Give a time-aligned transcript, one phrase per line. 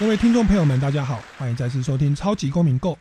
[0.00, 2.92] 各位听众朋友们，大家好，欢迎再次收听《超级公民购》。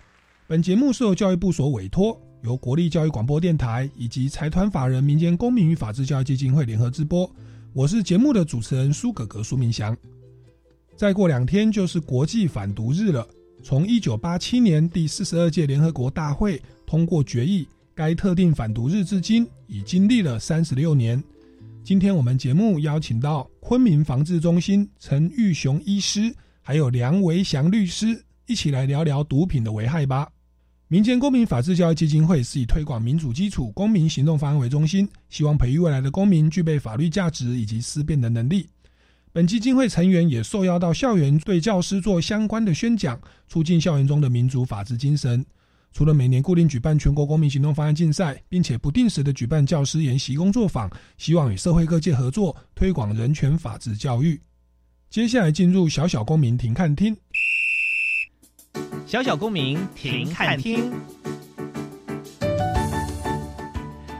[0.47, 7.31] 本节目是由教育部所委托，由国立教育广播电台以及财团法人民间公民与法治教育基金会联合直播。
[7.71, 9.95] 我是节目的主持人苏格格苏明祥。
[10.97, 13.25] 再过两天就是国际反毒日了。
[13.63, 21.23] 从一九八七年第四十二届联合国大会通过决议，该特定反毒日至今已经历了三十六年。
[21.81, 26.35] 今天我们节目邀请到昆明防治中心陈玉雄医师。
[26.69, 30.29] 还有梁维祥律师一起来聊聊毒品的危害吧。
[30.87, 38.69] 民间公民法治教育基金会是以推广民主基础公民行动方案为中心，希望培育未来的公民具备法律价值以及思辨的能力。
[39.31, 45.43] 本基金会成员也受邀到校园对教师做相关的宣讲，促进校园中的民主法治精神。
[45.91, 54.39] 除了每年固定举办全国公民行动方案竞赛，并且不定时的举办教师研习工作坊，希望与社会各界合作推广人权法治教育。
[55.09, 57.17] 接下来进入小小公民庭看厅。
[59.07, 60.91] 小小公民庭看厅，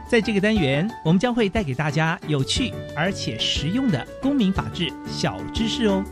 [0.08, 6.04] 在这个单元，我们将会带给大家有趣而且实用的公民法治小知识哦。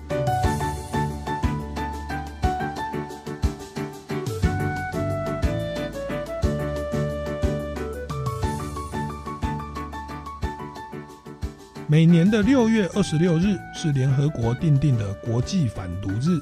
[11.91, 16.39] 每年的六月二十六日是联合国定定的国际反毒日。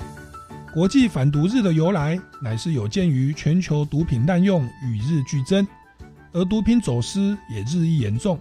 [0.74, 5.64] 国际反毒日的由来，乃是有鉴于全球毒品滥用与日俱增，
[6.32, 8.36] 而毒品走私也日益严重。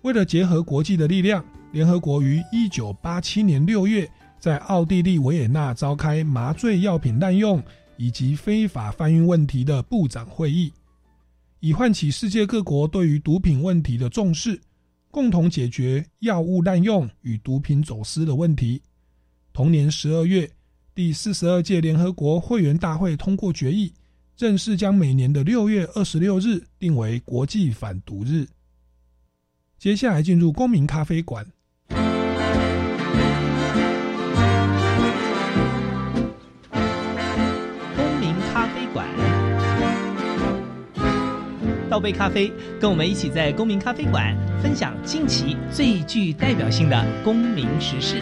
[0.00, 7.62] 为了结合国际的力量，联合国于一九八七年六月在奥地利维也纳召开麻醉药品滥用
[7.98, 10.72] 以及非法贩运问题的部长会议，
[11.60, 14.58] 以唤起世界各国对于毒品问题的重视。
[15.14, 18.82] 共同解决药物滥用与毒品走私的问题。
[19.52, 20.50] 同年十二月，
[20.92, 23.94] 第四十二届联合国会员大会通过决议，
[24.34, 28.44] 正式将每年的六月二十六日定为国际反毒日。
[29.78, 31.46] 接下来进入公民咖啡馆。
[41.94, 48.20] 倒杯咖啡，跟我们一起在公民咖啡馆分享近期最具代表性的公民时事。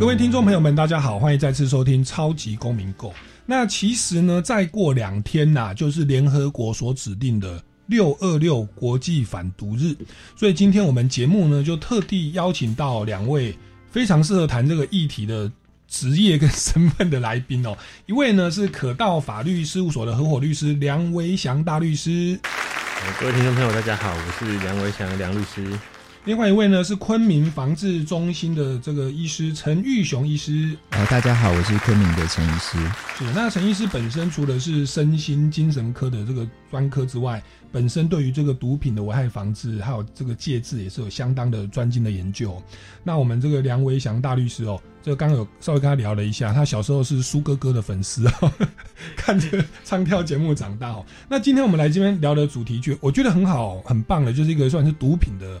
[0.00, 3.14] 各位听众朋友们，大家好，欢迎再次收听超级公民购。
[3.46, 9.94] 那其实呢，再过两天呐，就是联合国所指定的六二六国际反毒日，
[10.34, 13.56] 所以今天我们节目呢，就特地邀请到两位
[13.92, 15.48] 非常适合谈这个议题的。
[15.88, 17.76] 职业跟身份的来宾哦，
[18.06, 22.38] 一位呢是可道法律事务所的合伙律师梁维祥大律师。
[23.18, 25.66] 各位听众朋友，大家好，我是梁维祥梁律师。
[26.28, 30.76] 另外一位呢是昆明防治中心的这个医师陈玉雄医师。
[30.90, 32.76] 呃，大家好，我是昆明的陈医师。
[33.16, 42.62] 是，那陈医师本身除了是身心精神科的这个专科之外，本身对于这个毒品的危害防治还有这个戒治也是有相当的专精的研究。
[43.02, 48.52] 那我们这个梁维祥大律师哦，这个刚有稍微跟他聊了一下，他小时候是苏哥哥的粉丝哦，
[49.16, 51.02] 看着唱跳节目长大哦。
[51.26, 55.58] 那今天我们来这边聊的主题就我觉得很好，很棒的，就是一个算是毒品的。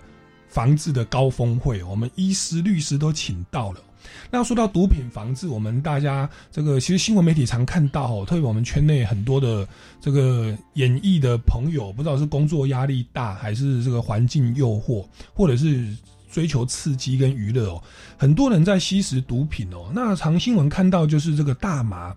[0.58, 3.80] 防治的高峰会，我们医师、律师都请到了。
[4.28, 9.68] 那说到毒品防治，我们大家这个其实新闻媒体常看到哦，特别我们圈内很多的
[10.00, 15.96] 这个演艺的朋友，不知道是工作压力大，还是这个环境诱惑，或者是
[16.28, 17.80] 追求刺激跟娱乐哦，
[18.16, 19.92] 很多人在吸食毒品哦。
[19.94, 22.12] 那常新闻看到就是这个大麻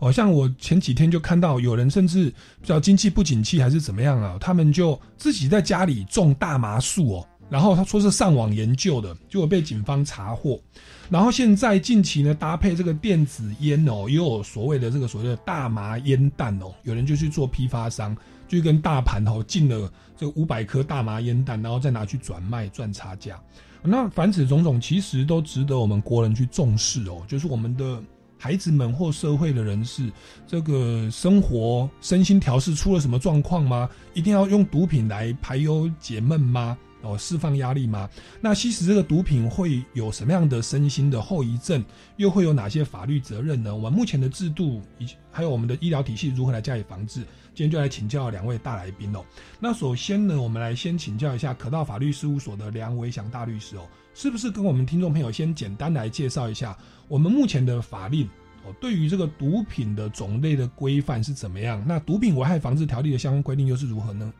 [0.00, 2.28] 哦，像我前几天就看到有人甚至
[2.60, 7.26] 比较经济不景气还是怎么样啊，他们就自己在家里种大麻树哦。
[7.48, 10.60] 然后他说是上网研究的，结果被警方查获。
[11.08, 18.16] 然后现在近期呢，搭配这个电子烟哦，也有所谓的这个所谓的大麻烟弹哦，有人就去做批发商，
[18.48, 23.40] 就跟大盘哦进了这五百颗大麻烟弹，然后再拿去转卖赚差价。
[23.88, 27.22] 那凡此种种，其实都值得我们国人去重视哦。
[27.28, 28.02] 就是我们的
[28.36, 30.10] 孩子们或社会的人士，
[30.44, 33.88] 这个生活身心调试出了什么状况吗？
[34.12, 36.76] 一定要用毒品来排忧解闷吗？
[37.06, 38.08] 哦释放压力吗？
[38.40, 41.84] 那吸食这个毒品会有什么样的身心的后遗症？
[42.16, 43.74] 又会有哪些法律责任呢？
[43.74, 47.20] 我们目前的制度以及还有我们的医疗体系如何来加以防治？
[47.54, 49.24] 今天就来请教两位大来宾哦。
[49.58, 56.76] 那首先呢，我们来先请教一下可道法律事务所的梁维祥大律师哦，是不是跟我们听众朋友先简单来介绍一下
[57.08, 58.26] 我们目前的法令
[58.64, 58.74] 哦？
[58.78, 61.82] 对于这个毒品的种类的规范是怎么样？
[61.86, 64.30] 那毒品危害防治条例的相关规定又是如何呢？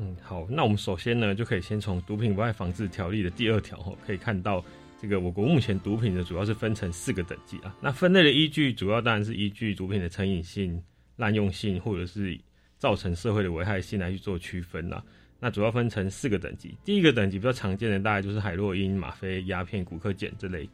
[0.00, 4.64] 嗯，好，那我们首先呢，就可以先从毒品危害防治条例的第二条哦，可以看到
[5.00, 7.76] 这个我国目前毒品呢，主要是分成四个等级啊。
[7.80, 10.80] 那分类的依据主要当然是依据毒品的成瘾性、
[11.16, 12.38] 滥用性，或者是
[12.78, 15.02] 造成社会的危害性来去做区分啦。
[15.40, 20.68] 那主要分成四个等级，第一个等级比较常见的大概就是海洛因、吗啡、鸦片、古柯碱这类。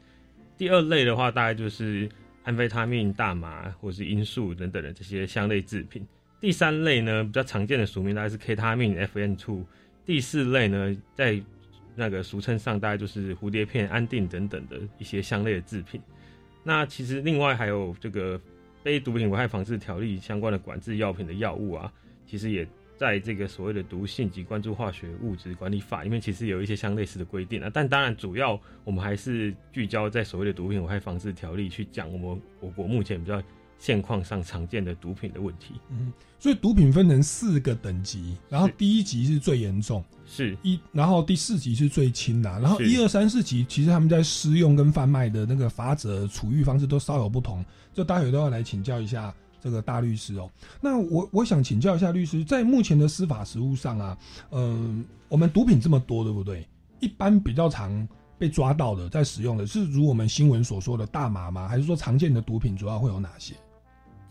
[0.59, 2.09] 第二类的话，大概就是
[2.43, 6.07] 安非他命、大麻或是罂粟等等的这些香类制品，
[6.45, 9.65] 第三类呢比较常见的署名大概是 K 他命、FN2，
[10.05, 11.43] 第四类呢在
[11.95, 15.99] 那个俗称上大概就是蝴蝶片、安定等等的一些香类的制品。
[16.63, 18.39] 那其实另外还有这个
[18.83, 21.91] 非毒品危害防治条例相关的管制药品的药物啊，
[22.27, 22.69] 其实也。
[22.97, 27.69] 在这个所谓的毒性及关注化学物质管理法里面，其实有一些相类似的规定啊。
[27.75, 33.43] 但当然，主要我们还是聚焦在所谓的毒品危害防治条例去讲我们我国目前比较
[33.79, 35.75] 现况上常见的毒品的问题。
[35.91, 49.35] 嗯，所以毒品分成四个等级，然后第一级是最严重，是一，然后第四级是最轻的，然后一二三四级其实他们在施用跟贩卖的那个法则、处遇方式都稍有不同，这待会都要来请教一下。
[49.61, 54.19] 这个大律师哦，那我我想请教一下律师，在目前的司法实务上啊，
[54.51, 56.69] 嗯，我们毒品这么多，对不对？
[57.01, 58.07] 一般比较常
[58.37, 61.67] 被抓到的，在使用的是如我们新闻所说的大麻吗？
[61.67, 63.55] 还是说常见的毒品主要会有哪些？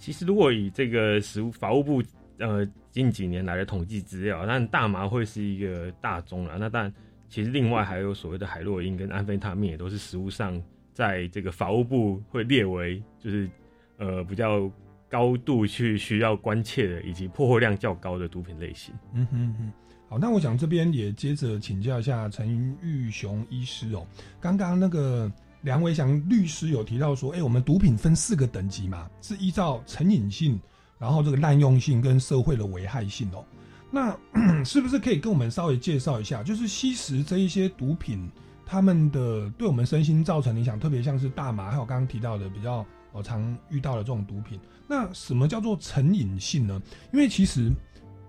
[0.04, 2.04] 其实如果以这个食物法务部
[2.40, 6.58] 呃近几年来的统计资料，但大麻会是一个大宗了。
[6.58, 6.94] 那但
[7.30, 10.62] 其实另外还有所谓的海洛因跟安非他命，也都是食物上
[10.92, 13.50] 在这个法务部会列为就是
[13.98, 14.70] 呃比较。
[15.14, 18.96] 高度去需要关切的，以及破获量较高的毒品类型。
[19.14, 19.72] 嗯哼哼，
[20.10, 24.08] 好，那我想这边也接着请教一下陈玉雄医师哦。
[24.42, 25.32] 刚刚那个
[25.64, 30.60] 梁伟祥律师有提到说，哎，我们毒品分四个等级嘛，是依照成瘾性，
[31.00, 33.44] 然后这个滥用性跟社会的危害性哦。
[33.90, 34.14] 那
[34.66, 38.30] 是不是可以跟我们稍微介绍一下，就是吸食这一些毒品，
[38.66, 44.60] 他们的对我们身心造成影响，特别像是大麻，还有刚刚提到的比较我常遇到的这种毒品。
[44.86, 46.82] 那什么叫做成瘾性呢？
[47.14, 47.72] 因为其实，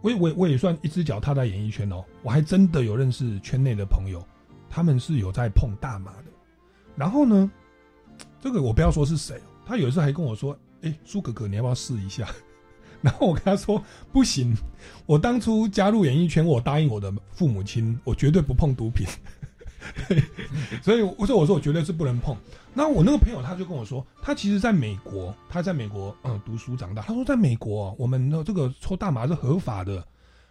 [0.02, 4.24] 我我我也算一只脚踏在演艺圈哦，我还真的有认识圈内的朋友，
[4.70, 6.12] 他们是有在碰大麻。
[6.96, 7.50] 然后呢，
[8.40, 12.28] 这个我不要说是谁，他有时候还跟我说：“哎，苏哥哥，你要不要试一下？”
[13.02, 13.82] 然后我跟他说
[14.12, 14.56] ：“不行，
[15.04, 19.06] 我当初加入演艺圈，我答应我的父母亲，我绝对不碰毒品。
[20.82, 22.34] ”所以，我说我说我绝对是不能碰。
[22.72, 27.02] 那我那个朋友他就跟我说，他其实在美国，他在美国嗯读书长大。
[27.02, 30.02] 他说在美国，我们的这个抽大麻是合法的。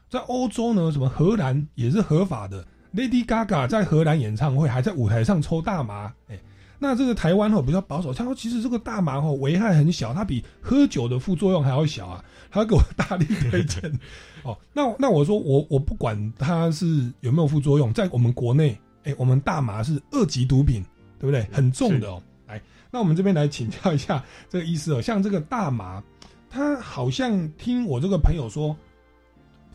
[0.08, 2.64] 在欧洲呢，什么荷兰也是合法的。
[2.96, 6.14] Lady Gaga 在荷兰演唱会还在舞台上抽大麻。
[6.28, 6.40] 哎，
[6.80, 12.24] 那这个台湾哦比较保守，他说其实这个大麻哦危害很小，它比喝酒的副作用还要小啊。
[12.52, 13.82] 他给我大力推荐。
[14.44, 18.78] 哦，那那我说我我不管它是有没有副作用，在我们国内。
[19.06, 20.82] 哎，我们大麻是二级毒品，
[21.20, 21.46] 对不对？
[21.52, 22.24] 很重的哦。
[22.48, 25.02] 来，那我们这边来请教一下这个医师哦。
[25.02, 26.02] 像这个大麻，
[26.50, 28.74] 它好像听我这个朋友说，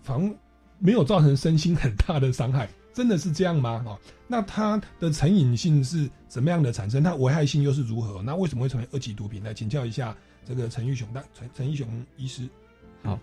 [0.03, 0.35] 防
[0.79, 2.67] 没有造成身心很大的伤害，
[2.99, 3.81] 真的是这样吗？
[3.87, 7.01] 哦，那它的成瘾性是怎么样的产生？
[7.01, 8.21] 它危害性又是如何？
[8.25, 9.41] 那为什么会成为二级毒品？
[9.45, 11.87] 来请教一下这个陈玉雄大陈陈玉雄
[12.17, 12.49] 医师。
[13.05, 13.17] 好，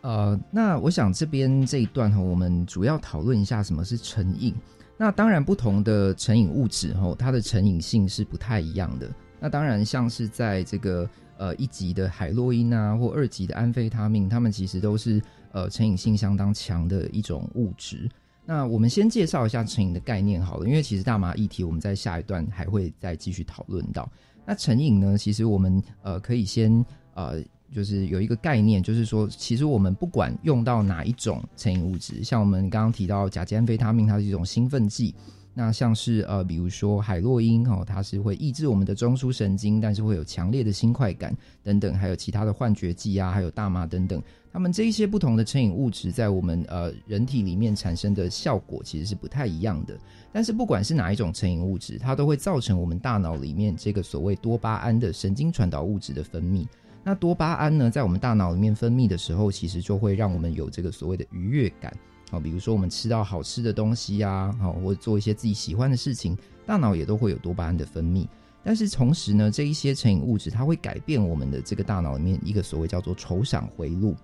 [0.00, 4.52] 呃，那我想这边这一段哈，我们主要讨论一下什么是成瘾。
[4.96, 9.08] 那当然，不同的成瘾物质哈，它的成瘾性是不太一样的。
[9.38, 11.08] 那当然，像是在这个
[11.38, 15.22] 呃一级的海洛因啊，或二级的安非他命，它们其实都是
[15.52, 18.10] 呃成瘾性相当强的一种物质。
[18.44, 24.10] 那我们先介绍一下成瘾的概念好了，因为其实大麻议题我们在下一段还会再继续讨论到。
[24.44, 27.42] 那成瘾呢，其实我们呃可以先呃。
[27.72, 35.14] 就是有一个概念，就是说，其实我们不管用到哪一种成瘾物质，像我们刚刚提到甲基安非他命，它是一种兴奋剂；
[35.52, 49.98] 那像是呃，比如说海洛因哦，它是会抑制我们的中枢神经，但是会有强烈的新快感等等，还有其他的幻觉剂啊，还有大麻等等，它们这一些不同的成瘾物质在我们呃人体里面产生的效果其实是不太一样的。
[50.32, 56.64] 但是不管是哪一种成瘾物质，它都会造成我们大脑里面这个所谓多巴胺的神经传导物质的分泌。
[57.02, 61.92] 那多巴胺呢，在我们大脑里面分泌的时候，其实就会让我们有这个所谓的愉悦感。
[62.30, 68.26] 好，比如说我们吃到好吃的东西呀，好，或者做一些自己喜欢的事情，大脑也都会有多巴胺的分泌。
[68.62, 74.14] 但是同时呢，这一些成瘾物质它会改变我们的这个大脑里面一个所谓叫做酬赏回路。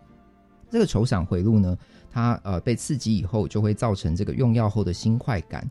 [0.70, 1.76] 这个酬赏回路呢，
[2.10, 5.68] 它呃被刺激以后，就会造成这个用药后的新快感。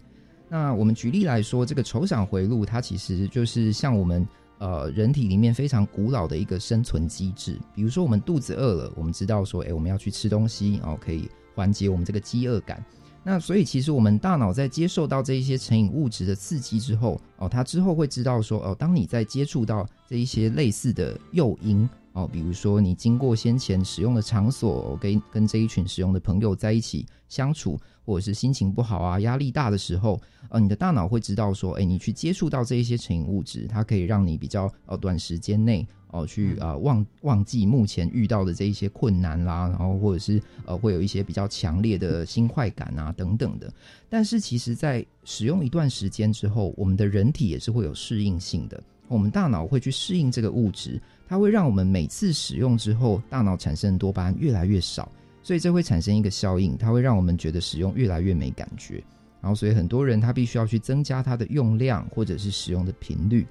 [0.49, 4.27] 那我们举例来说，这个酬赏回路它其实就是像我们
[4.57, 7.59] 呃人体里面非常古老的一个生存机制。
[7.73, 12.83] 比如说我们肚子饿了，我们知道说，哎，我们要去吃东西，然后可以缓解我们这个饥饿感。
[13.23, 21.89] 那所以其实我们大脑在接受到这一些成瘾物质的刺激之后，哦，它之后会知道说，哦，当你在接触到这一些类似的诱因。
[22.15, 30.17] 哦，比如说你经过先前使用的场所，跟跟这一群使用的朋友在一起相处，或者是心情不好啊、压力大的时候，
[30.47, 43.69] 呃，你的大脑会知道说，哎，你去接触到这一些成瘾物质，它可以让你比较呃短时间内哦去呃忘忘记目前遇到的这一些困难啦，然后或者是呃会有一些比较强烈的新快感啊等等的。
[44.07, 50.97] 但是其实，在使用一段时间之后，我们的人体也是会有适应性的，我们大脑会去适应这个物质。
[51.27, 59.03] 它会让我们每次使用之后，大脑产生的多巴胺越来越少，所以这会产生一个效应，它会让我们觉得使用越来越没感觉。
[59.41, 63.45] 然后，所以很多人他必须要去增加它的用量或者是使用的频率。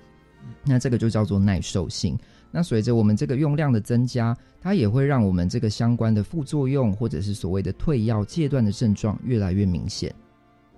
[0.64, 2.18] 那这个就叫做耐受性。
[2.50, 10.14] 那随着我们这个用量的增加，它也会让我们这个相关的副作用或者是所谓的退药戒断的症状越来越明显。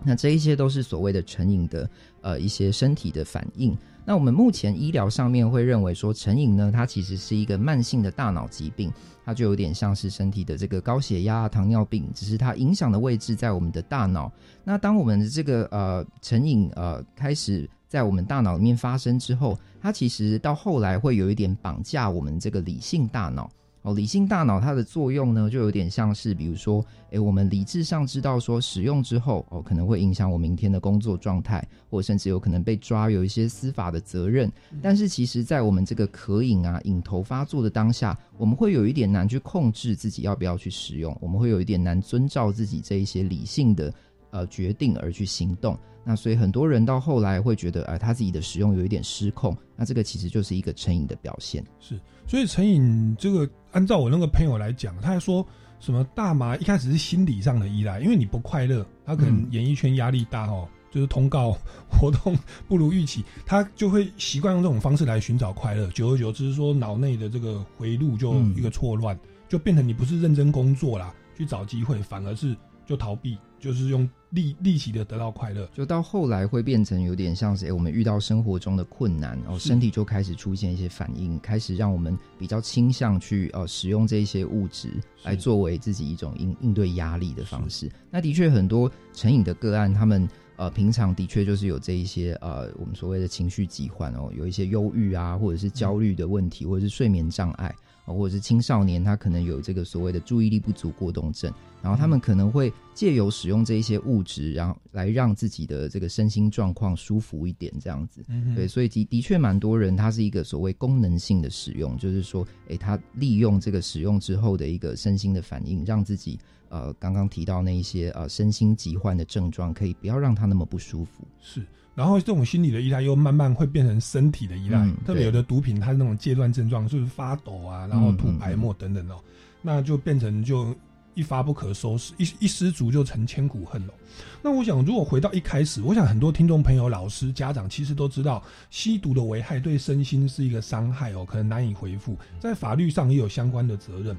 [0.05, 1.89] 那这一些都是所谓的成瘾的
[2.21, 3.77] 呃一些身体的反应。
[4.09, 8.93] 那我们目前医疗上面会认为说，成瘾呢，它其实是一个慢性的大脑疾病，
[9.25, 14.31] 它就有点像是身体的这个高血压、糖尿病，只是它影响的位置在我们的大脑。
[14.63, 23.51] 那当我们的这个呃成瘾呃开始在我们大脑里面发生之后，它其实到后来会有一点绑架我们这个理性大脑。
[23.87, 34.51] 哦，理性大脑它的作用呢，就有点像是，比如说，诶，我们理智上知道说使用之后，哦，可能会影响我明天的工作状态，或甚至有可能被抓，有一些司法的责任。
[34.83, 43.95] 但是，其实，在我们这个可瘾啊、瘾头发作的当下，我们会有一点难去控制自己要不要去使用，我们会有一点难遵照自己这一些理性的
[44.31, 45.79] 呃决定而去行动。
[46.09, 51.65] 那所以很多人到后来会觉得，哎，他自己的使用有一点失控，那这个其实就是一个成瘾的表现。
[51.81, 55.45] 是，所以成瘾这个，按照我那个朋友来讲，他还说
[55.81, 61.59] 什么大麻一开始是心理上的依赖，因为你不快乐，他可能演艺圈压力大哦，就是通告
[61.91, 69.19] 活动不如预期，他就会习惯用这种方式来寻找快乐，久而久之，说脑内的这个回路就一个错乱，
[69.49, 72.57] 就变成你不是认真工作啦，去找机会，反而是
[72.87, 74.09] 就逃避，就是用。
[74.31, 84.91] 利利息的得到快乐，就到后来会变成有点像是，哎，我们遇到生活中的困难，然后身体就开始出现一些反应，开始让我们比较倾向去呃使用这些物质
[85.23, 87.89] 来作为自己一种应应对压力的方式。
[88.11, 97.75] 那的确很多成瘾的个案，他们呃平常的确就是有这一些呃我们所谓的情绪疾患哦，有一些忧郁啊，或者是焦虑的问题，或者是睡眠障碍。
[98.05, 108.25] 或者是青少年，他可能有这个所谓的注意力不足过动症，然后他们可能会借由使用这一些物质，然后来让自己的这个身心状况舒服一点，这样子。
[108.55, 116.39] 对，所以的的确蛮多人，他是一个所谓功能性的使用，就是说，诶，他利用这个使用之后的一个身心的反应，让自己
[116.71, 121.29] 呃刚刚提到那一些呃身心疾患的症状，可以不要让他那么不舒服。
[121.39, 121.63] 是。
[121.95, 129.19] 然后这种心理的依赖又慢慢会变成身体的依赖，特别有的毒品它是那种戒断症状，就是发抖啊，然后吐白沫等等哦，
[129.63, 130.75] 那就变成就
[131.17, 133.95] 一发不可收拾，一一失足就成千古恨了。
[134.41, 144.17] 那我想，如果回到一开始，我想很多听众朋友、老师、家长其实都知道，吸毒的危害对身心是一个伤害哦，可能难以恢复，在法律上也有相关的责任。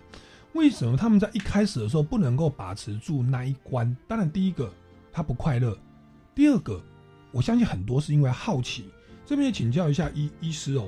[0.54, 3.96] 为什么他们在一开始的时候不能够把持住那一关？
[4.08, 4.70] 当然，第一个
[5.13, 5.77] 他不快乐，
[6.36, 6.82] 第二个。
[7.34, 8.86] 我相信很多是因为好奇，
[9.25, 10.88] 这边也请教一下医医师哦，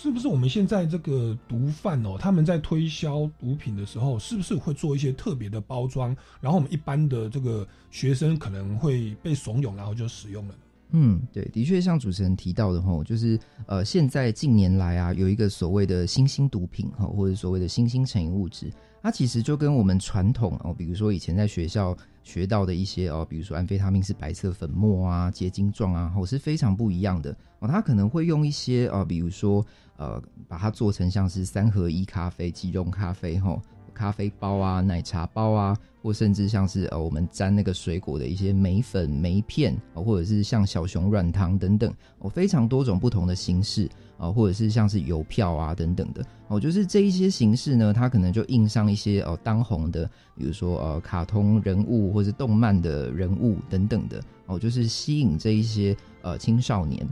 [0.00, 10.54] 是不是我们现在这个毒贩哦，他们在推销毒品的时候，是不是会做一些特别的包装，然后我们一般的这个学生可能会被怂恿，然后就使用了？
[10.92, 13.36] 嗯，对，的确像主持人提到的哈，就是
[13.66, 18.70] 呃，现在近年来啊，有一个所谓的新兴毒品哈，或者所谓的新兴成瘾物质。
[19.00, 27.68] 它其实就跟我们传统哦，比如说以前在学校学到的一些哦，比如说安非他命是白色粉末啊、结晶状啊，哦是非常不一样的哦。
[27.68, 29.64] 它可能会用一些呃，比如说
[29.98, 33.60] 呃，把它做成像是三合一咖啡、即溶咖啡哈。
[33.94, 57.04] 咖啡包啊、奶茶包啊，或甚至像是呃我们沾那个水果的一些梅粉、梅片，或者是像小熊软糖等等，哦，非常多种不同的形式啊，或者是像是邮票啊等等的，哦，就是这一些形式呢，它可能就印上一些哦当红的，比如说呃卡通人物或是动漫的人物等等的，哦，就是吸引这一些呃青少年。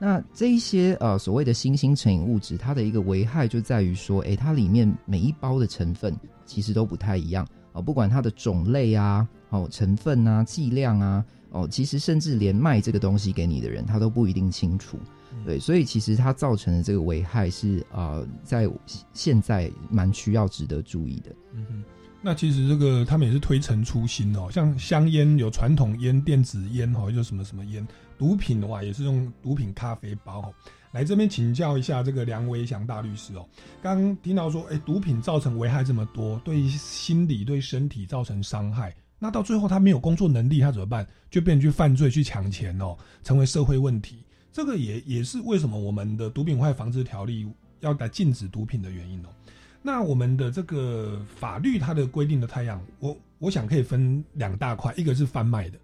[0.00, 6.16] 那这一些呃所谓的新兴成瘾物质，它的一个危害就在于说，诶，它里面每一包的成分
[6.46, 14.98] 其实都不太一样哦，不管它的种类啊、哦成分啊、剂量啊，哦，其实甚至连卖这个东西给你的人，他都不一定清楚。
[15.44, 18.68] 对，所以其实它造成的这个危害是呃，在
[19.12, 21.30] 现在蛮需要值得注意的。
[21.52, 21.84] 嗯哼，
[22.22, 27.86] 那其实这个他们也是推陈出新哦，像香烟有传统烟、电子烟哈，就什么什么烟。
[28.18, 30.52] 毒品的话，也是用毒品咖啡包。
[30.92, 33.48] 来这边请教一下这个梁维祥大律师哦。
[33.80, 41.06] 刚听到说，哎，毒品造成危害这么多，对心理、对身体造成伤害，那到最后他没有工作能力，他怎么办？
[41.30, 44.22] 就变成去犯罪、去抢钱哦，成为社会问题。
[44.52, 47.48] 这个也也是为什么我们的毒品坏防治条例
[47.78, 49.28] 要来禁止毒品的原因哦。
[49.82, 55.78] 那我们的这个法律它的规定的太阳，我我想可以分两大块，一个是贩卖的，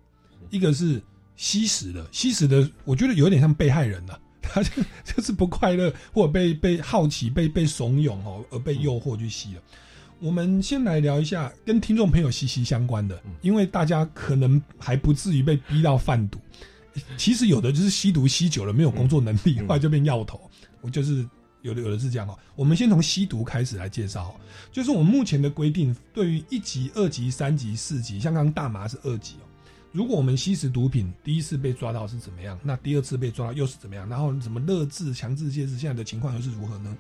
[0.51, 1.03] 一个是。
[1.39, 4.71] 吸食的，吸食的，我觉得有点像被害人了， 他就
[5.05, 9.61] 就是不快乐，或者被被好奇、被被怂恿哦，而被诱惑去吸了。
[10.19, 16.39] 我们先来聊一下跟听众朋友息息相关的，因为大家可能还不至于被逼到贩毒，
[17.19, 20.41] 其实有的就是吸毒吸久了没有工作能力，后来就变药头。
[20.81, 21.23] 我就是
[21.67, 22.39] 有的有的是这样哦。
[22.55, 24.35] 我们先从吸毒开始来介绍，
[24.73, 29.45] 就是我们目前的规定，对于一级、二级、三级、四级，像刚刚大麻是二级哦。
[29.93, 32.59] 如果我们吸食毒品，第一次被抓到是怎么样？
[32.63, 34.09] 那第二次被抓到又是怎么样？
[34.09, 36.97] 然后什么勒制、强制戒治，现在的情况又是如何呢？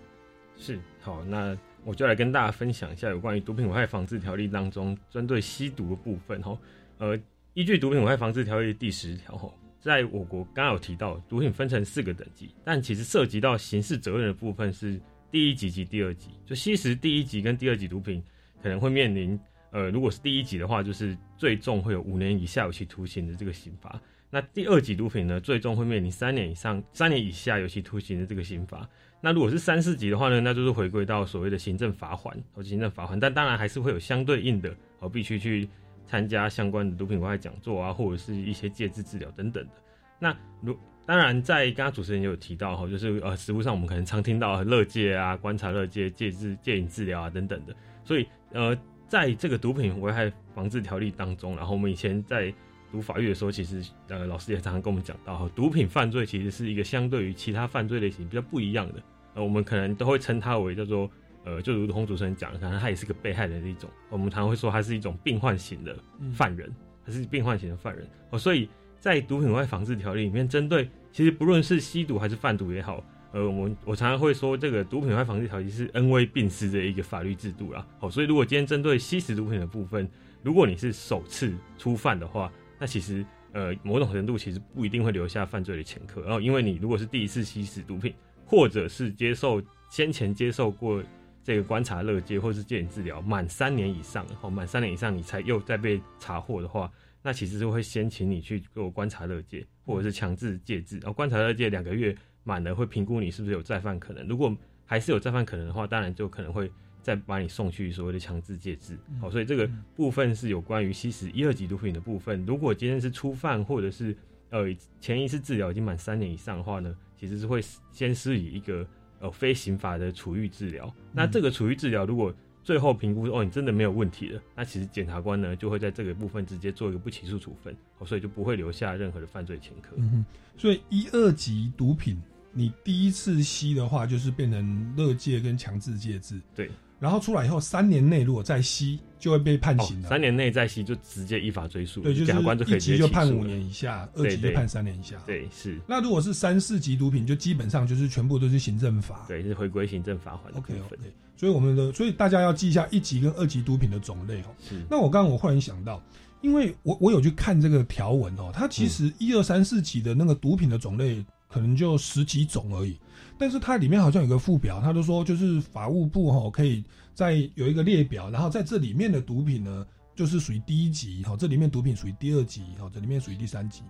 [0.58, 6.58] 是好，那我就来跟大家分享一下有关于毒品危害防治条例当中针对吸毒的部分哦。
[6.96, 7.18] 呃，
[7.52, 9.52] 依据毒品危害防治条例第十条哈，
[9.86, 15.00] 在我国刚刚有提到，毒品分成四个等级，但其实涉及到刑事责任的部分是
[15.30, 16.30] 第一级及第二级。
[16.44, 18.20] 就吸食第一级跟第二级毒品，
[18.60, 19.38] 可能会面临。
[19.70, 24.00] 呃，如果是第一级的话，就是最重会有五年以下有期徒刑的这个刑罚。
[24.28, 28.88] 那第二级毒品呢，最重会面临三年以上、三年以下有期徒刑的这个刑罚。
[29.20, 33.20] 那如果是三四级的话呢，那就是回归到所谓的行政罚款和行政罚款。
[33.20, 35.68] 但当然还是会有相对应的，哦，必须去
[36.06, 39.70] 参加相关的毒品危害讲座啊，或者是一些戒治治疗等等的。
[40.18, 47.74] 那如当然，在刚刚主持人也有提到哈，就是呃，实物上我们可能常听到乐戒啊、观察乐戒、戒治、戒瘾治疗啊等等的。
[48.04, 48.76] 所以呃。
[49.08, 52.52] 在这个毒品危害防治条例当中，然后我们以前在
[52.90, 59.00] 读法律的时候，其实呃老师也常常跟我们讲到，哈，毒品犯罪其实是一个相对于其他犯罪类型比较不一样的，
[59.34, 61.08] 呃，我们可能都会称它为叫做
[61.44, 65.96] 呃，就如同主持人讲，可能它也是个被害人的一种，我们常常会说它是一种病患型的
[66.34, 66.68] 犯人，
[67.06, 68.68] 它是病患型的犯人，哦，所以
[69.06, 73.00] 在毒品危害防治条例里面，针对其实不论是吸毒还是贩毒也好。
[73.30, 77.86] 呃，我们我常常会说，这个毒品危害防治条例是恩威并施的一个法律制度啦。
[78.00, 80.08] 好，所以如果今天针对吸食毒品的部分，
[80.42, 86.22] 如果你是首次初犯的话，那其实呃某种程度其实不一定会留下犯罪的前科。
[86.22, 88.12] 然后，因为你如果是第一次吸食毒品，
[88.44, 91.00] 或者是接受先前接受过
[91.44, 96.90] 这个观察乐戒或是戒瘾治疗满三年以上，哦，满三年以上你才又再被查获的话，
[97.26, 100.96] 那其实是会先请你去做观察乐戒或者是强制戒治。
[101.00, 102.16] 然后观察乐戒两个月。
[102.48, 106.70] 满了会评估你是不是有再犯可能，如果还是有再犯可能的话，当然就可能会
[107.02, 108.96] 再把你送去所谓的强制戒治。
[109.20, 112.46] 好，所以这个部分是有关于吸食一二级毒品的部分。
[112.46, 114.16] 如果今天是初犯或者是
[114.50, 117.60] 呃前一次治疗已经满三年以上的话呢，其实是会
[117.90, 118.86] 先施以一个
[119.18, 120.94] 呃非刑法的处遇治疗。
[121.12, 122.32] 那这个处遇治疗如果
[122.66, 127.72] 最后评估哦你真的没有问题了，那其实检察官呢就会在这个部分直接做一个不起诉处分，
[128.04, 129.94] 所以就不会留下任何的犯罪前科。
[129.98, 130.26] 嗯
[130.58, 132.20] 所以一二级毒品。
[132.58, 136.40] 你第一次吸的话，就是变成乐戒跟强制戒制。
[136.54, 140.08] 对，然后出来以后，三年内如果再吸，就会被判刑了。
[140.08, 142.00] 三年内再吸，就直接依法追诉。
[142.00, 145.16] 对，就是一级就判五年以下，二级就判三年以下。
[145.26, 145.78] 对，是。
[145.86, 149.26] 那如果是三四级毒品，就基本上就是全部都是行政法。
[149.28, 150.52] 对，是回归行政罚款。
[150.54, 150.96] OK，OK。
[151.36, 154.46] 所以我们的，所以大家要记一下一级跟二级毒品的种类哦。
[154.88, 156.02] 那我刚刚我忽然想到，
[156.40, 161.24] 因为我我有去看这个条文哦，它其实一二三四级的那个毒品的种类。
[161.48, 162.98] 可能就十几种而已，
[163.38, 166.82] 但是它里面好像有个附表，他都说就是法务部哈可以
[167.14, 173.82] 在有一个列表，然后在这里面的毒品呢，就是属于第一级哈，这里面毒品属于第二级哈，这里面属于第三级。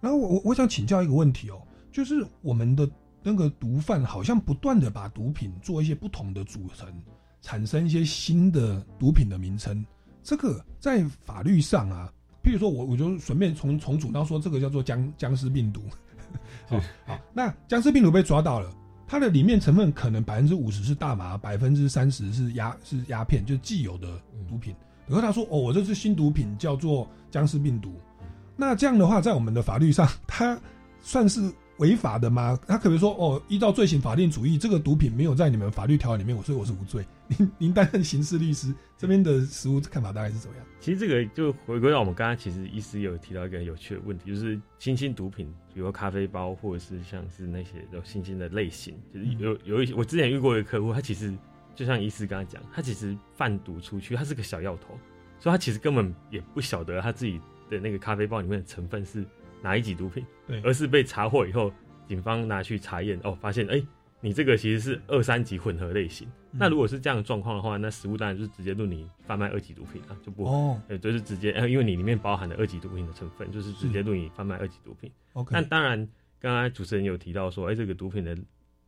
[0.00, 1.60] 然后我我我想请教一个问题哦，
[1.92, 2.88] 就是我们的
[3.22, 6.88] 那个毒贩好像不断的把毒品做一些不同的组成，
[7.42, 9.84] 产生一些新的毒品的名称。
[10.22, 15.82] 这个在法律上啊，譬如说我我就顺便从重组到说，这个叫做僵僵尸病毒。
[16.68, 18.70] 好，好，那僵尸病毒被抓到了，
[19.08, 24.74] 它的里面成分可能百分之五十是大麻，百分之三十是鸦是鸦片，就是既有的毒品。
[25.06, 27.94] 然后他说：“哦，我这是新毒品，叫做僵尸病毒。”
[28.54, 30.60] 那这样的话，在我们的法律上， 它
[31.00, 32.58] 算是违法的吗？
[32.66, 37.02] 他可能说：“哦，依照罪行法定主义，这个毒品没有在你们法律条文里面，所以我是无罪。
[37.28, 40.66] ”您您担任刑事律师，这边的实务看法大概是怎么样？
[40.80, 51.32] 其实这个就回归到我们刚刚，其实医师有提到一个有趣的问题，就是新兴毒品，比如咖啡包，或者是像是那些有新兴的类型，就是有有一些我之前遇过一个客户，他其实
[51.72, 54.98] 就像医师刚才讲，他其实贩毒出去，他是个小药头，
[55.38, 59.24] 所以他其实根本也不晓得他自己的那个咖啡包里面的成分是
[59.62, 61.72] 哪一级毒品，对，而是被查获以后，
[62.08, 63.80] 警方拿去查验，哦，发现哎。
[64.20, 70.44] 你这个其实是二三级混合类型，那如果是这样的状况的话，那食物当然就是直接论你贩卖二级毒品啊，就不，
[70.88, 75.08] 呃，就是直接，因为你里面包含了二级毒品的成分，就是直接论你贩卖二级毒品。
[75.34, 75.96] OK，但当然，
[76.40, 78.36] 刚刚主持人有提到说，哎，这个毒品的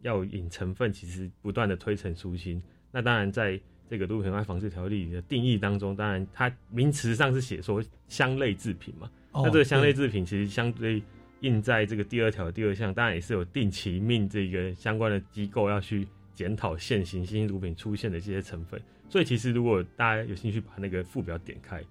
[0.02, 2.60] 药引成分其实不断的推陈出新。
[2.90, 11.00] 那当然，在这个毒品外防治条例的定义当中，当然它名词上是写说香类制品嘛，那这个香类制品其实相对。
[11.40, 18.80] 印在这个第二条第二项，当然也是有定期命这个相关的机构要去检讨现行新型毒品出现的这些成分。
[19.08, 21.82] 所以其实如果大家有兴趣把那个附表点开，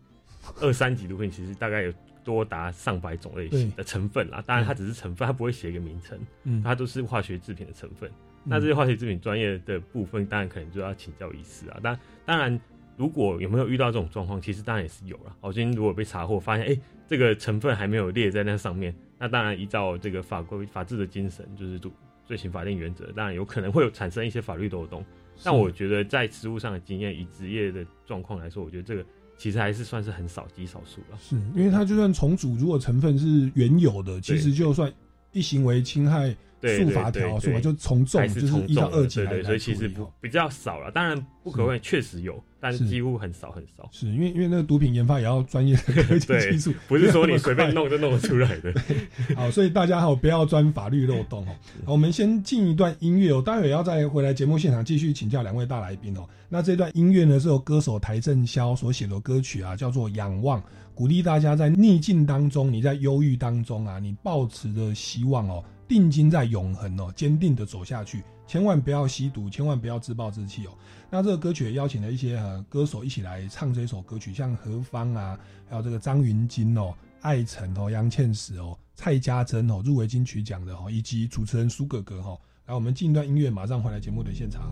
[0.62, 4.42] 二三级毒品其实大概有多达上百种类型的成分啦。
[4.46, 8.10] 当然它只是成分，它不会写一个名称，它都是化学制品的成分。
[8.44, 11.80] 那这些化学制品专业的部分，当然可能就要请教医师啊。
[11.84, 12.60] 当当然，
[12.96, 15.36] 如果有没有遇到这种状况，其实当然也是有了。
[15.42, 18.96] 好今天如果被查获，发现哎这个成分还没有列在那上面。
[19.20, 21.92] 那当然，依照这个法规法治的精神，就是罪
[22.26, 25.04] 罪行法定原则，当然有可能会有产生一些法律漏洞。
[25.44, 29.06] 但我觉得，在实务上的经验，以职业的状况来说，我觉得这个
[29.38, 31.18] 其实还是算是很少极少数了。
[31.20, 34.92] 是因为它就算重组，如果成分是原有的，其实就算
[35.32, 36.36] 一行为侵害。
[36.62, 40.92] 诉法条，诉法就从重，就是一到二级来所以其实不比较少了。
[40.92, 43.88] 当然不可谓，确实有，但是几乎很少很少。
[43.92, 48.74] 是因为因为那个毒品研发也要专业的 科技技术，不是说你随便弄就弄得出来的。
[49.36, 51.56] 好，所以大家好，不要钻法律漏洞哦。
[51.86, 56.28] 我们先进一段音乐哦，待会要再回来节目现场继续请教两位大来宾哦。
[56.50, 60.60] 那这段音乐呢是由歌手邰正宵所写的歌曲啊，叫做《仰望》，
[60.94, 65.64] 鼓励大家在逆境当中，你在忧郁当中啊，你抱持着希望哦。
[65.90, 70.72] 定睛在永恒哦，坚定的走下去，千万不要吸毒，千万不要自暴自弃哦。
[71.10, 82.38] 那这个歌曲也邀请了一些呃歌手一起来唱这首歌曲，像何方啊，还有这个张芸京哦、艾辰哦、杨倩石哦、蔡家珍哦，入围金曲奖的哦，以及主持人苏格格哈。
[82.68, 84.72] 来，我们进一段音乐，马上回来节目的现场。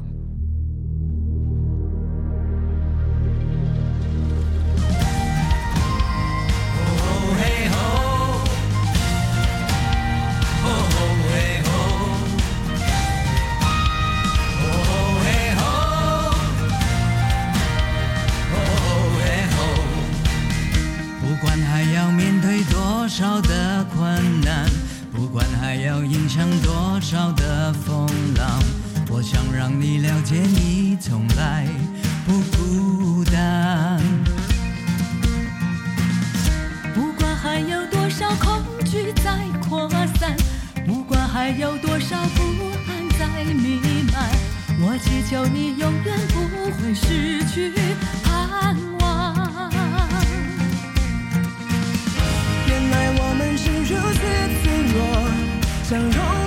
[23.18, 24.70] 少的困难，
[25.12, 28.06] 不管还要迎向多少的风
[28.38, 28.62] 浪，
[29.10, 31.68] 我想让你了解，你从来
[32.28, 34.00] 不孤单。
[36.94, 39.36] 不管还有多少恐惧在
[39.68, 40.38] 扩散，
[40.86, 42.44] 不管还有多少不
[42.86, 43.82] 安在弥
[44.14, 44.30] 漫，
[44.80, 46.36] 我祈求你永远不
[46.80, 47.74] 会失去
[55.90, 56.47] 像容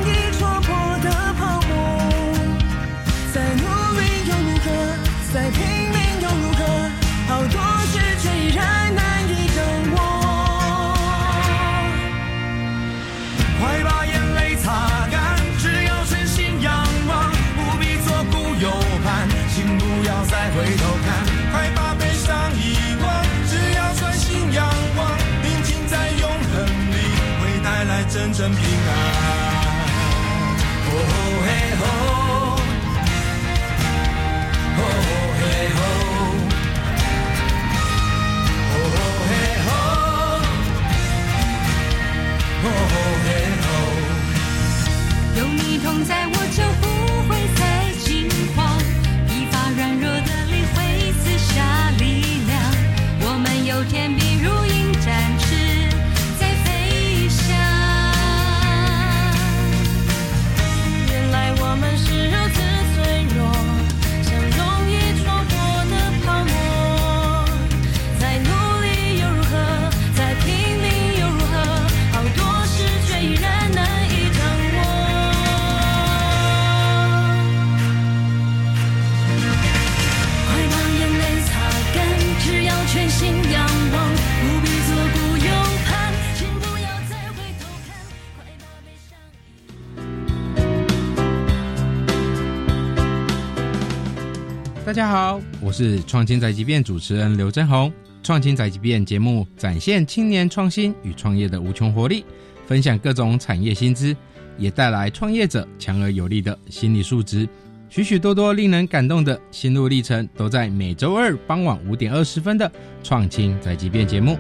[95.01, 97.91] 大家好，我是创新宅急便主持人刘真红。
[98.23, 102.23] 创新宅急便节目展现青年创新与创业的无穷活力，
[102.67, 104.15] 分享各种产业新知，
[104.59, 107.49] 也带来创业者强而有力的心理素质。
[107.89, 112.71] 许许多多令人感动的心路历程，都在每周二傍晚五点二十分的
[113.03, 114.37] 创新宅急便节目。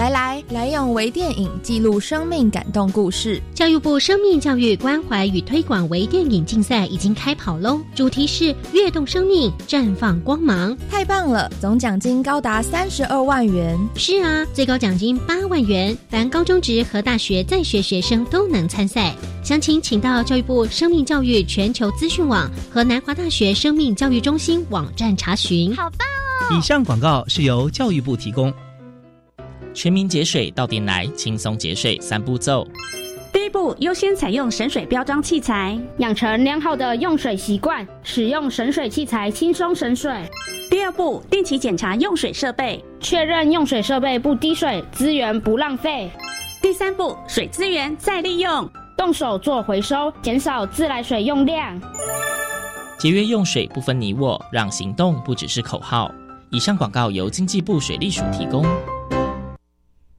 [0.00, 3.38] 来来来，用微电影记录生命感动故事。
[3.54, 10.74] 教育部生命教育关怀与推广微电影竞赛已经开跑喽，主题是跃动生命，绽放光芒。
[10.90, 13.78] 太棒了，总奖金高达三十二万元。
[13.94, 19.14] 是啊，最高奖金八万元，凡高中职和大学在学学生都能参赛。
[19.44, 25.76] 详情请到教育部生命教育全球资讯网和南华大学生命教育中心网站查询。
[25.76, 26.08] 好棒
[26.50, 26.56] 哦！
[26.56, 28.50] 以上广告是由教育部提供。
[29.72, 32.66] 全民节水到点来，轻松节水三步骤。
[33.32, 40.12] 第一步，优先采用省水标章器材，养成良好的用水习惯，使用省水器材轻松省水。
[40.68, 46.10] 第二步，定期检查用水设备，确认用水设备不滴水，资源不浪费。
[46.60, 51.80] 第三步，水资源再利用，动手做回收，减少自来水用量。
[52.98, 56.12] 节约用水不分你我，让行动不只是口号。
[56.50, 58.64] 以上广告由经济部水利署提供。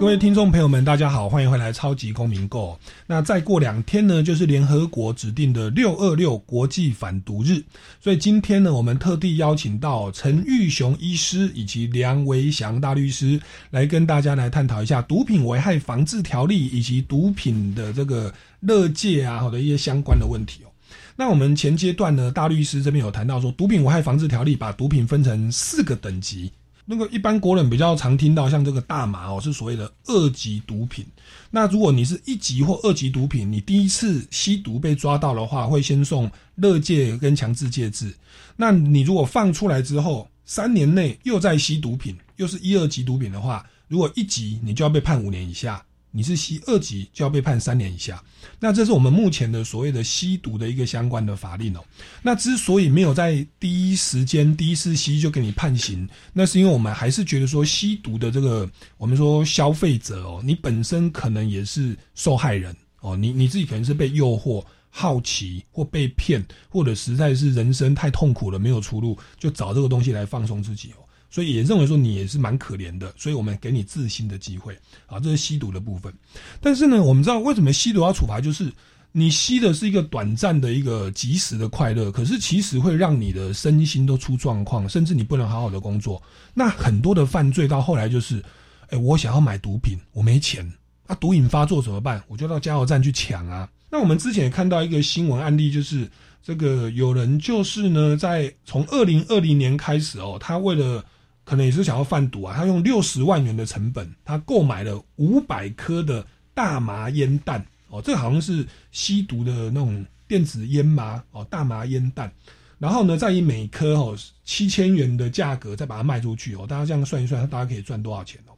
[0.00, 2.72] 各位听众朋友们，大家好，欢迎回来《超级公民购》。
[3.06, 7.62] 那再过两天呢，就是联合国指定的六二六国际反毒日，
[8.00, 13.38] 所以今天呢，我们特地邀请到陈玉雄医师以及梁维祥大律师
[13.72, 20.72] 来跟大家来探讨一下毒品危害防治条例以及毒品的这个乐界啊，或者一些相关的问题哦。
[21.14, 26.50] 那我们前阶段呢，大律师这边有谈到说，毒品危害防治条例把毒品分成四个等级。
[26.92, 31.06] 那个一般国人比较常听到，像这个大麻哦，是所谓的二级毒品。
[31.48, 38.12] 那如果你是一级或二级毒品，你第一次吸毒被抓到的话，会先送乐戒跟强制戒治。
[38.56, 45.80] 那你如果放出来之后，三年内又在吸毒品，又是一二级毒品的话，如果一级你就要被判五年以下。
[46.12, 48.22] 你是吸二级就要被判三年以下，
[48.58, 51.84] 那这是我们目前的所谓的吸毒的一个相关的法令哦。
[52.22, 70.99] 那之所以没有在第一时间第一次吸就给你判刑，那是因为我们还是觉得说吸毒的这个我们说消费者哦，你本身可能也是受害人哦，你你自己可能是被诱惑、好奇或被骗，或者实在是人生太痛苦了没有出路，就找这个东西来放松自己哦。
[71.30, 76.12] 所以也认为说你也是蛮可怜的，所以我们给你自新的机会啊，这是吸毒的部分。
[76.60, 78.70] 但是呢，我们知道为什么吸毒要处罚，就是
[79.12, 86.22] 你吸的是一个短暂的一个及时的快乐，可是其实会让你的身心都出状况，甚至你不能好好的工作。
[86.52, 88.42] 那很多的犯罪到后来就是，
[88.88, 90.68] 哎，我想要买毒品，我没钱，
[91.06, 92.22] 啊，毒瘾发作怎么办？
[92.28, 93.68] 我就到加油站去抢啊。
[93.90, 96.08] 那我们之前也看到一个新闻案例，就是
[96.42, 101.04] 这个有人就是呢，在从二零二零年开始哦，他为了
[101.50, 112.32] 可能也是想要贩毒啊，他用六十万元的成本，他购买了五百颗的大麻烟弹哦，这好像是吸毒的那种电子烟麻哦，大麻烟弹，
[112.78, 118.54] 然后呢，再以每颗哦七千元的价格再把它卖出去哦，大家这样算一算，大家可以赚多少钱哦？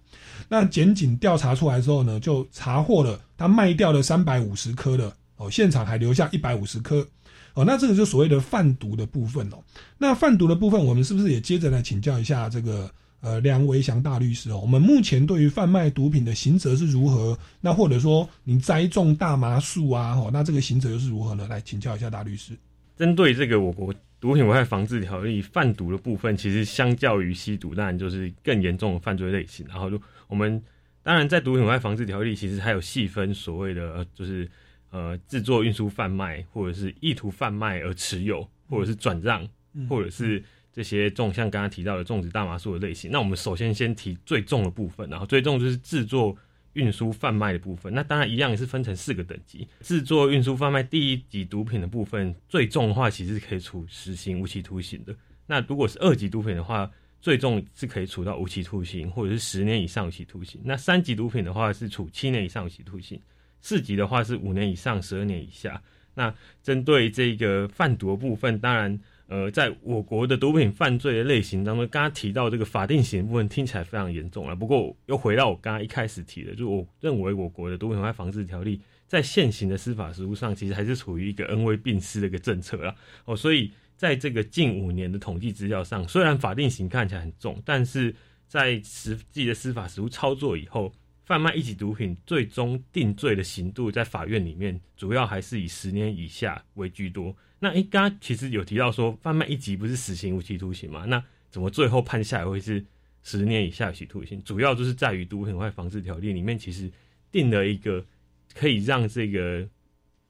[0.46, 7.09] 那检警调查出来之后呢，就查获了他卖掉了三百五十颗的哦，现场还留下一百五十颗。
[7.54, 9.58] 哦，那这个就所谓的贩毒的部分哦。
[9.98, 14.58] 那贩毒的部分，我们是不是也接着来请教一下这个呃梁维祥大律师哦？
[14.58, 17.38] 我们目前对于贩卖毒品的刑责是如何？
[17.60, 21.46] 那或者说你栽种大麻树啊，哦，那这个刑责又是如何呢？
[21.48, 22.54] 来请教一下大律师。
[22.96, 29.66] 针对这个我国毒品危害防治条例，贩毒的部分其实相较于吸毒，当然就是更严重的犯罪类型。
[29.68, 30.62] 然后就我们
[31.02, 34.48] 当然在毒品危害防治条例，其实还有细分所谓的就是。
[34.92, 39.48] 呃，制作、运输、贩卖，或者是意图贩卖而持有，或者是转让，
[39.88, 43.11] 或者是这些种像刚刚提到的种植大麻树的类型。
[43.11, 46.37] 那我们首先先提最重的部分，然后最重就是制作、
[46.74, 49.66] 运输贩卖的部分，那当然一样也是分成四个等级。
[49.81, 55.16] 制作、运输、贩卖第一级毒品的部分，最重的话其实是可以处实行无期徒刑的。
[55.46, 60.61] 那如果是二级毒品的话，最重是可以处到无期徒刑，或者是十年以上有期徒刑。
[60.64, 63.18] 那三级毒品的话是处七年以上有期徒刑，
[63.62, 65.83] 四级的话是五年以上十二年以下。
[66.14, 69.01] 那针对这个贩毒的部分，当然。
[69.29, 74.55] 呃，在我国的毒品犯罪的类型当中，刚刚提到这个法定刑部分听起来非常严重了。
[74.55, 82.94] 不过又回到我刚刚一开始提的，就我认为我国的毒品危害防治条例在现行的司法实务上，其实还是处于一个恩威并施的一个政策啦。
[83.25, 88.14] 哦，所以在这个近五年的统计资料上，虽然法定刑看起来很重，但是
[88.46, 90.92] 在实际的司法实务操作以后，
[91.24, 97.35] 贩卖一级毒品最终定罪的刑度，在法院里面主要还是以十年以下为居多。
[97.61, 101.04] 那一，刚刚其实有提到说，贩卖一级不是死刑无期徒刑嘛？
[101.04, 102.85] 那怎么最后判下来会是
[103.22, 104.42] 十年以下有期徒刑？
[104.42, 106.90] 主要就是在于《毒品危害防治条例》里面其实
[107.30, 108.04] 定了一个
[108.52, 109.68] 可以让这个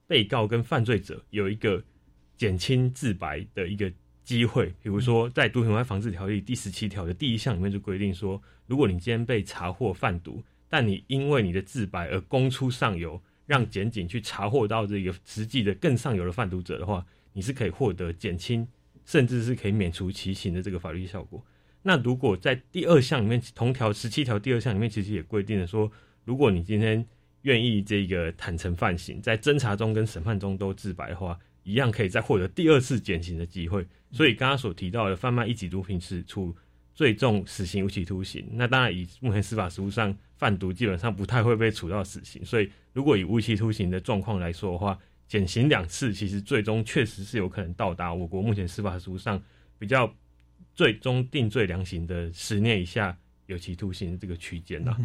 [0.06, 1.82] 被告跟犯罪者有一个
[2.36, 3.90] 减轻自白的一个
[4.22, 4.66] 机会。
[4.82, 17.04] 比如说，在《毒品危害防治条例》第十七条的第一项里面就规定说，如果你今天被查获贩毒，但你因为你的自白而供出上游，让检警去查获到这个实际的更上游的贩毒者的话。
[17.34, 18.66] 你是可以获得减轻，
[19.04, 21.42] 甚至是可以免除其刑的这个法律效果。
[21.82, 25.90] 那如果在第二项里面，同条十七条第二项里面，其实也规定了说，
[26.24, 27.06] 如果你今天
[27.42, 33.86] 愿意这个坦诚犯行，在侦查中跟审判中都自白的话，一样可以再获得第二次减刑的机会。
[34.10, 36.54] 所以刚刚所提到的贩卖一级毒品是处
[36.94, 38.46] 最重死刑无期徒刑。
[38.52, 42.44] 那当然以目前司法实务上，贩毒基本上不太会被处到死刑。
[42.44, 49.42] 所以如果以无期徒刑的状况来说的话，减刑两次，其实最终确实是有可能到达我国目前司法实务上
[49.78, 50.14] 比较
[50.74, 54.96] 最终定罪量刑的十年以下有期徒刑这个区间呐。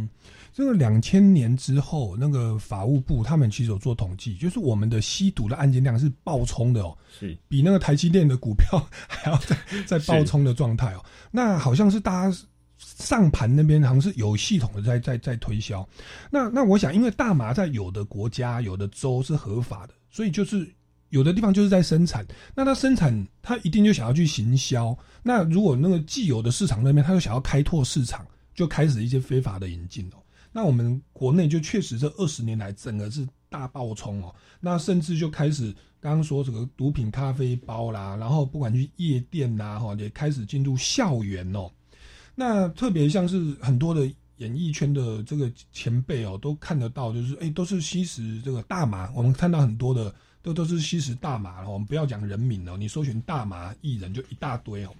[0.54, 11.04] 这个两千年之后，那个法务部他们其实有做统计，就是我们的吸毒的案件量是暴冲的哦，是比那个台积电的股票还要在在 暴冲的状态哦。
[11.32, 12.38] 那好像是大家
[12.78, 15.88] 上盘那边好像是有系统的在在在推销。
[16.30, 19.93] 那那我想，因为大麻在有的国家、有的州是合法的。
[20.10, 20.67] 所以就是
[21.10, 24.98] 有的地方就是在生产，那它生产它一定就想要去行销。
[25.24, 30.17] 那如果那个既有的市场那边，他就想要开拓市场，就开始一些非法的引进哦。
[30.52, 34.34] 那我们国内就确实这二十年来整个是大爆冲哦。
[34.60, 41.70] 那甚至就开始刚刚说这个毒品咖啡包啦，然后不管去夜店呐哈，也开始进入校园哦。
[42.36, 44.10] 那特别像是很多的。
[44.38, 49.12] 演艺圈的这个前辈哦，都看得到，就是哎，都是吸食这个大麻。
[49.15, 51.69] 我们看到很多的都都是吸食大麻了。
[51.69, 54.93] 我们不要讲人名哦，你搜寻大麻艺人就一大堆哦。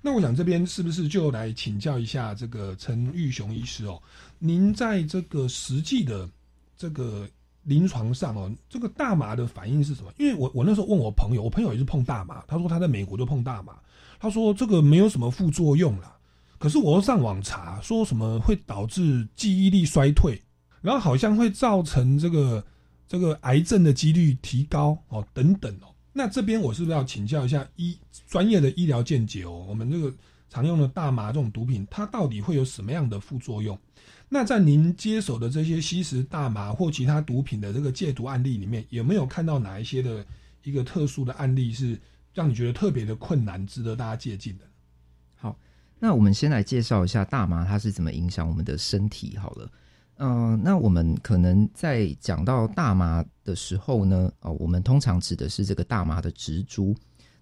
[0.00, 4.00] 那我想这边是不是就来请教一下这个陈玉雄医师哦？
[4.38, 6.28] 您在这个实际的
[6.76, 7.26] 这个
[7.62, 10.12] 临床上哦，这个大麻的反应是什么？
[10.18, 13.78] 因为我我那时候问我朋友，我朋友也是碰大麻，他说他在美国就碰大麻，
[14.20, 16.14] 他说这个没有什么副作用了。
[16.58, 20.40] 可是我上网查，说什么会导致记忆力衰退，
[20.82, 22.62] 然后好像会造成这个
[23.06, 25.94] 这个癌症的几率提高哦，等等哦。
[26.12, 29.66] 那这边我是不是要请教一下医专业的医疗见解哦？
[29.68, 30.14] 我们这个
[30.48, 33.78] 常用的大麻这种毒品，它到底会有什么样的副作用？
[34.28, 40.24] 那在您接手的这些吸食大麻或其他毒品的这个戒毒案例里面，有没有看到哪一些的
[40.62, 42.00] 一个特殊的案例是
[42.32, 44.64] 让你觉得特别的困难，值得大家借鉴的？
[45.34, 45.58] 好
[45.98, 49.70] 那我们先来介绍一下大麻它是怎么影响我们的身体好了。
[50.18, 56.94] 嗯，那我们可能在讲到大麻的时候呢，哦，我们通常指的是这个大麻的植株。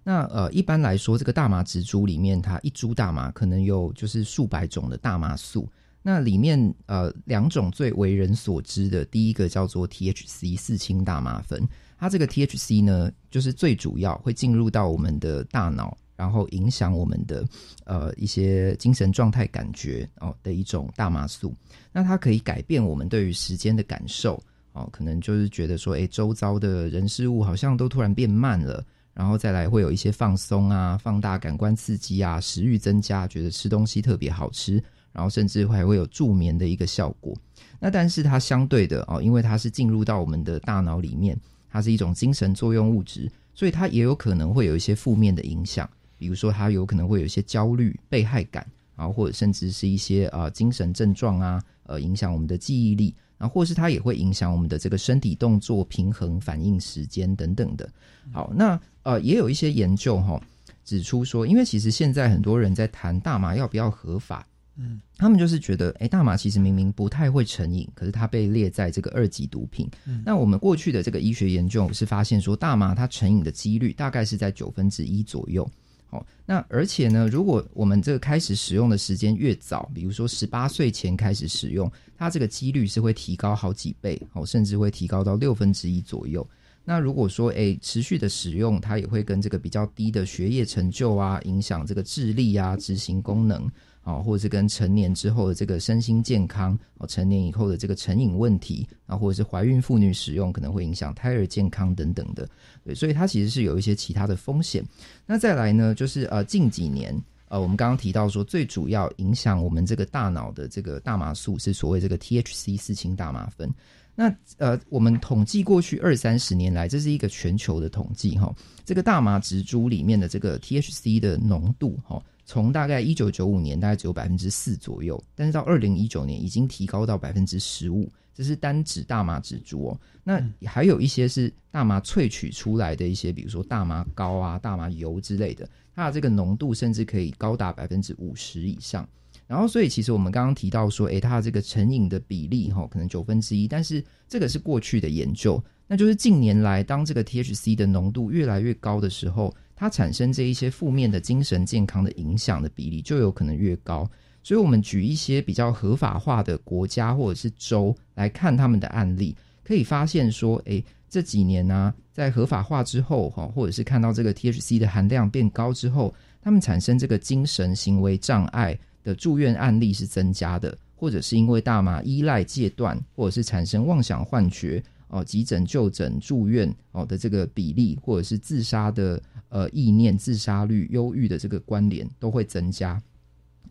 [0.02, 5.70] 那呃，一般来说，这个大麻植株里面，它一株大麻可能有就是数百种的大麻素。
[6.02, 11.62] 那里面呃，两种最为人所知的，第一个叫做 THC 四氢大麻酚。
[11.96, 15.96] 它这个 THC 呢，就是最主要会进入到我们的大脑。
[16.16, 17.44] 然后影响我们的
[17.84, 21.54] 呃一些精神状态感觉哦的一种大麻素，
[21.92, 24.40] 那它可以改变我们对于时间的感受
[24.72, 28.84] 哦，可能就是觉得说，哎，周遭的人事物好像都突然变慢了，
[29.14, 34.82] 然后再来会有一些放松啊，放大感官刺激啊，食欲增加，觉得吃东西特别好吃，
[35.12, 37.36] 然后甚至还会有助眠的一个效果。
[37.78, 41.36] 那但是它相对的哦，因为它是进入到我们的大脑里面，
[41.68, 45.88] 它是一种精神作用物质，所以它也有可能会有一些负面的影响。
[46.22, 48.64] 比如说，他有可能会有一些焦虑、被害感，
[48.94, 57.90] 然后或者甚至是一些呃精神症状啊，呃影响我们的记忆力，然后或是它也会影响我们的这个身体动作平衡、反应时间等等的。
[58.30, 60.40] 好，那呃也有一些研究哈
[60.84, 64.46] 指出说，因为其实现在很多人在谈大麻要不要合法，
[64.76, 69.90] 嗯，他们就是觉得，哎，大麻其实明明不太会成瘾，可是它被列在这个二级毒品。
[70.06, 75.68] 嗯那我们过去的这个医学研究是发现说，大麻它成瘾的几率大概是在九分之一左右。
[76.12, 86.46] 哦，那而且呢，如果我们这个开始使用的时间越早，比如说十八岁前开始使用，它这个几率是会提高好几倍，哦，甚至会提高到六分之一左右。
[86.84, 93.70] 那如果说，诶持续的使用，它也会跟这个比较低的学业成就啊，影响这个智力啊、执行功能
[94.02, 102.48] 啊，或者是跟成年之后的这个身心健康哦，成年以后的这个成瘾问题啊，或者是怀孕妇女使用可能会影响胎儿健康等等的。
[102.84, 104.84] 对，所以它其实是有一些其他的风险。
[105.24, 107.18] 那再来呢，就是呃近几年。
[107.48, 113.70] 呃，我们刚刚提到说，最主要影响我们这个大脑的这个大麻素是所谓这个 THC 四氢大麻酚。
[114.14, 118.54] 那呃，我们统计过去二三十年来，这是一个全球的统计哈。
[118.86, 130.00] 这个大麻植株里面的这个 THC 的浓度哈，从大概一九九五年大概只有百分之四左右，但是到二零一九年已经提高到百分之十五，这是单指大麻植株哦。
[130.24, 139.08] 那还有一些是大麻萃取出来的一些，比如说大麻膏啊、大麻油之类的，它的这个浓度甚至可以高达百分之五十以上。
[139.46, 154.08] 然后，所以其实我们刚刚提到说，诶，它的这个成瘾的比例哈，可能九分之一，但是这个是过去的研究，那就是近年来当这个 THC 的浓度越来越高的时候，它产生这一些负面的精神健康的影响的比例就有可能越高。
[154.40, 168.78] 所以我们举一些比较合法化的国家或者是州来看他们的案例，可以发现说，诶，这几年呢、在合法化之后哈，或者是看到这个 THC 的含量变高之后，他们产生这个精神行为障碍。
[169.02, 179.20] 的住院案例是增加的，或者是因为大麻依赖戒断，或者是产生妄想幻觉哦，急诊就诊住院哦的这个比例，或者是自杀的
[179.52, 183.00] 呃意念、自杀率、忧郁的这个关联都会增加。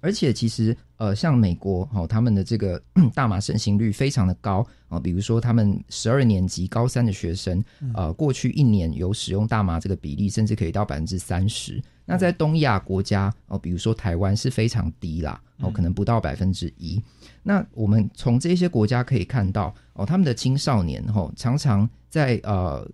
[0.04, 2.82] 而且其实呃，像美国哦，他们的这个
[3.14, 7.64] 大麻盛行率非常的高啊、比如说他们十二年级高三的学生，
[7.94, 11.82] 呃，过去一年有使用大麻这个比例，甚至可以到百分之三十。
[12.04, 17.00] 那在东亚国家哦，比如说台湾是非常低啦，哦，可能不到百分之一。
[17.44, 22.86] 那我们从这些国家可以看到哦，他们的青少年哦，常常在呃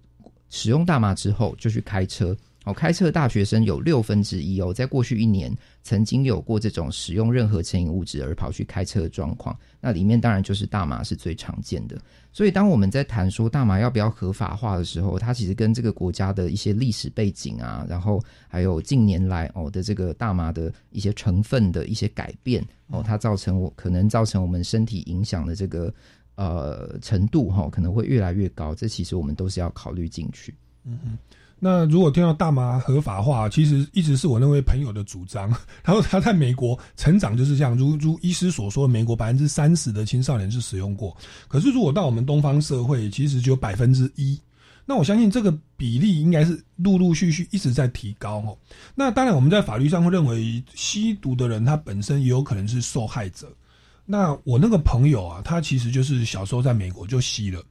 [0.50, 2.36] 使用大麻之后就去开车。
[2.68, 9.57] 哦，开车的大学生有六分之一哦，在过去一年曾经有过这种使用任何成瘾物质而跑去开车的状况。
[9.80, 11.97] 那里面当然就是大麻是最常见的。
[12.34, 25.93] 所以当我们在谈说大麻要不要合法化的时候，它其实跟这个国家的一些历史背景啊，然后还有近年来哦的这个大麻的一些成分的一些改变哦，它造成我可能造成我们身体影响的这个
[26.36, 28.76] 呃程度哈、可能会越来越高。
[28.76, 30.53] 这其实我们都是要考虑进去。
[30.88, 31.18] 嗯嗯。
[31.60, 35.50] 那如果听到大麻合法化，其实一直是我那位朋友的主张。
[35.84, 41.18] 然后他在美国成长就是这样，如如医师所说，美国百分之三十的青少年是使用过。
[41.48, 44.40] 可是如果到我们东方社会，其实只有百分之一。
[44.86, 48.58] 那我相信这个比例应该是陆陆续续一直在提高哦。
[48.96, 53.52] 那当然，我们在法律上会认为吸毒的人他本身也有可能是受害者。
[54.06, 57.62] 那我那个朋友啊，他其实就是小时候在美国就吸了。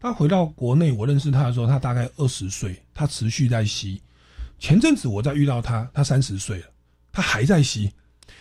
[0.00, 4.00] 他回到国内，我认识他的时候，他大概二十岁，他持续在吸。
[4.58, 6.66] 前阵子我在遇到他，他三十岁了，
[7.12, 7.92] 他还在吸。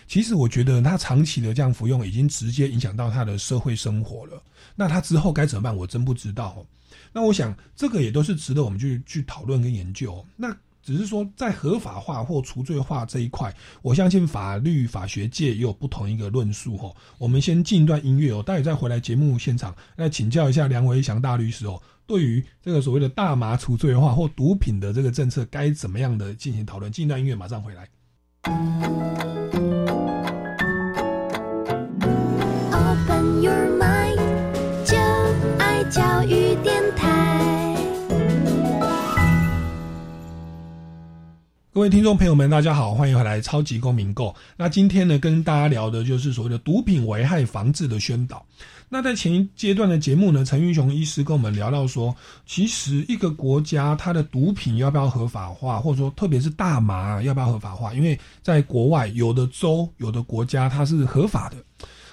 [0.08, 4.42] 其实我觉得他长期的这样服用，已经直接影响到他的社会生活了。
[4.74, 5.76] 那他之后该怎么办？
[5.76, 6.66] 我真不知道。
[7.12, 10.26] 那我想，这个也都是值得我们去去讨论跟研究。
[10.38, 10.56] 那
[10.90, 16.96] 只是说，在合法化或除罪化这一块，我相信法律法学界也有不同一个论述哦。
[17.20, 26.92] 我们先进一段音乐哦，待会再回来节目现场来请教一下梁维祥大律师哦，对于这个所谓的大麻除罪化或毒品的这个政策，该怎么样的进行讨论？
[26.92, 27.88] 进一段音乐，马上回来。
[41.80, 44.28] 各位听众朋友们，大家好，欢迎回来《超级公民购》。
[44.58, 48.46] 那今天呢，跟大家聊的就是所谓的毒品危害防治的宣导。
[48.90, 52.14] 那在前一阶段的节目呢，陈云雄医师跟我们聊到说，
[52.46, 61.56] 其实一个国家它的毒品要不要合法化，或者说特别是大麻要不要合法化，因为在国外有的州、有的国家它是合法的。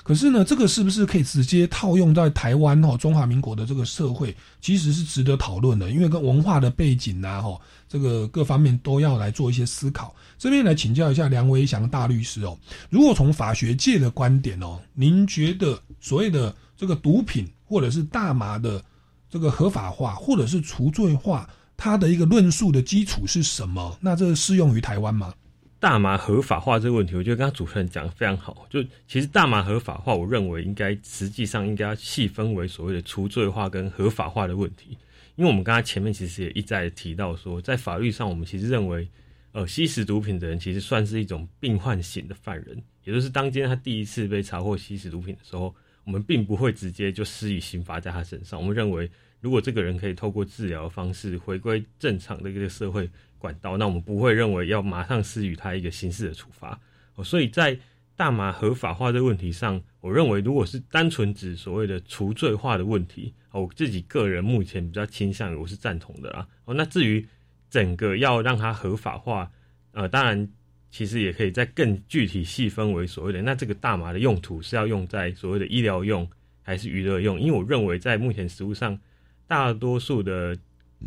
[0.06, 10.14] 可是呢，这个是不是可以直接套用在台湾哦中华民国的这个社会，其实是值得讨论的，因为跟文化的背景啊，哈，这个各方面都要来做一些思考。
[10.38, 12.56] 这边来请教一下梁维祥大律师哦，
[12.88, 18.80] 如果从法学界的观点哦，您觉得所谓的这个毒品或者是大麻的
[19.28, 23.98] 这个合法化或者是除罪化，它的一个论述的基础是什么？
[24.00, 25.34] 那这适用于台湾吗？
[25.78, 28.66] 大麻合法化这个问题，我觉得刚刚主持人讲的非常好。
[28.70, 34.96] 就其实大麻合法化，我认为应该实际上应该要细分为所谓的除罪化跟合法化的问题。
[35.36, 39.06] 因为我们刚才前面其实也一再提到说，在法律上，我们其实认为，
[39.52, 45.74] 呃，吸食毒品的人其实算是一种病患型的犯人，也就是当今他第一次被查获吸食毒品的时候，
[46.04, 48.58] 我们并不会直接就施以刑罚在他身上。
[48.58, 49.10] 我们认为，
[49.42, 53.06] 如果这个人可以透过治疗方式回归正常的一个社会
[53.38, 56.78] 管道，那我们不会认为要马上施予他一个刑事的处罚。
[57.14, 57.78] 哦，所以在
[58.14, 66.46] 大麻合法化这个问题上，我认为如果是单纯指所谓的除罪化的问题，我自己个人目前比较倾向于我是赞同的啦。
[66.64, 67.26] 哦，那至于
[67.68, 69.50] 整个要让它合法化，
[69.92, 70.48] 呃，当然
[70.90, 76.26] 其实也可以再更具体细分为所谓的那这个大麻的用途是要用在所谓的医疗用
[76.62, 77.38] 还是娱乐用？
[77.40, 78.98] 因为我认为在目前实务上，
[79.46, 80.56] 大多数的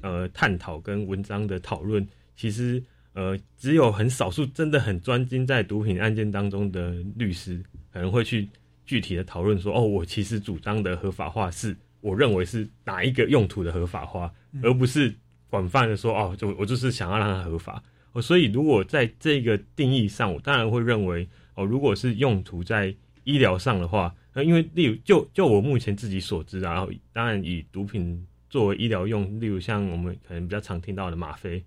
[0.02, 2.08] 呃探讨跟文章的讨论，
[2.40, 2.82] 其实。
[3.14, 7.62] 呃，只有很少数真的很专精在毒品案件当中的律师，
[7.92, 8.48] 可能会去
[8.86, 14.32] 具体的讨论说，哦，我其实主张的合法化是我认为是哪一个用途的合法化，
[14.62, 15.14] 而不是
[15.50, 17.84] 广泛的说，哦，就我就是想要让它合法。
[18.14, 31.62] 哦，所以如果在这个定义上，我当然会认为，哦，如果是用途在医疗上的话，那因为例如就就我目前自己所知，然后当然以毒品作为医疗用，例如像我们可能比较常听到的吗啡。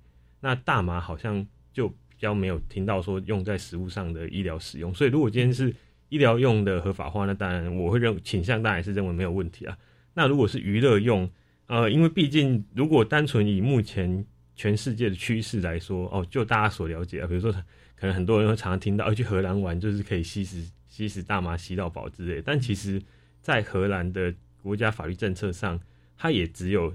[0.44, 5.72] 那大麻好像就比较没有听到说用在食物上的医疗使用，所以如果今天是
[6.08, 9.78] 医疗用的合法化，那当然我会认倾向当然是认为没有问题啊。
[10.14, 11.30] 那如果是娱乐用，
[11.68, 14.26] 呃，因为毕竟如果单纯以目前
[14.56, 17.52] 全世界的趋势来说，哦，就大家所了解啊，比如说
[17.94, 23.00] 可能很多人会常常听到，而去荷兰玩就是可以吸食吸食大麻吸到饱之类，但其实，
[23.40, 25.80] 在荷兰的国家法律政策上，
[26.16, 26.92] 它也只有。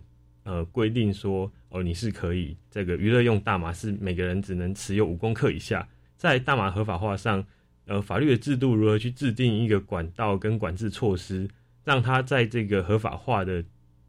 [0.50, 5.88] 呃，规定说哦，你是可以这个娱乐用大麻是每个人只能持有五公克以下。
[6.16, 7.46] 在大麻合法化上，
[7.86, 11.48] 呃，法律的制度如何去制定一个管道跟管制措施，
[11.84, 13.64] 让它在这个合法化的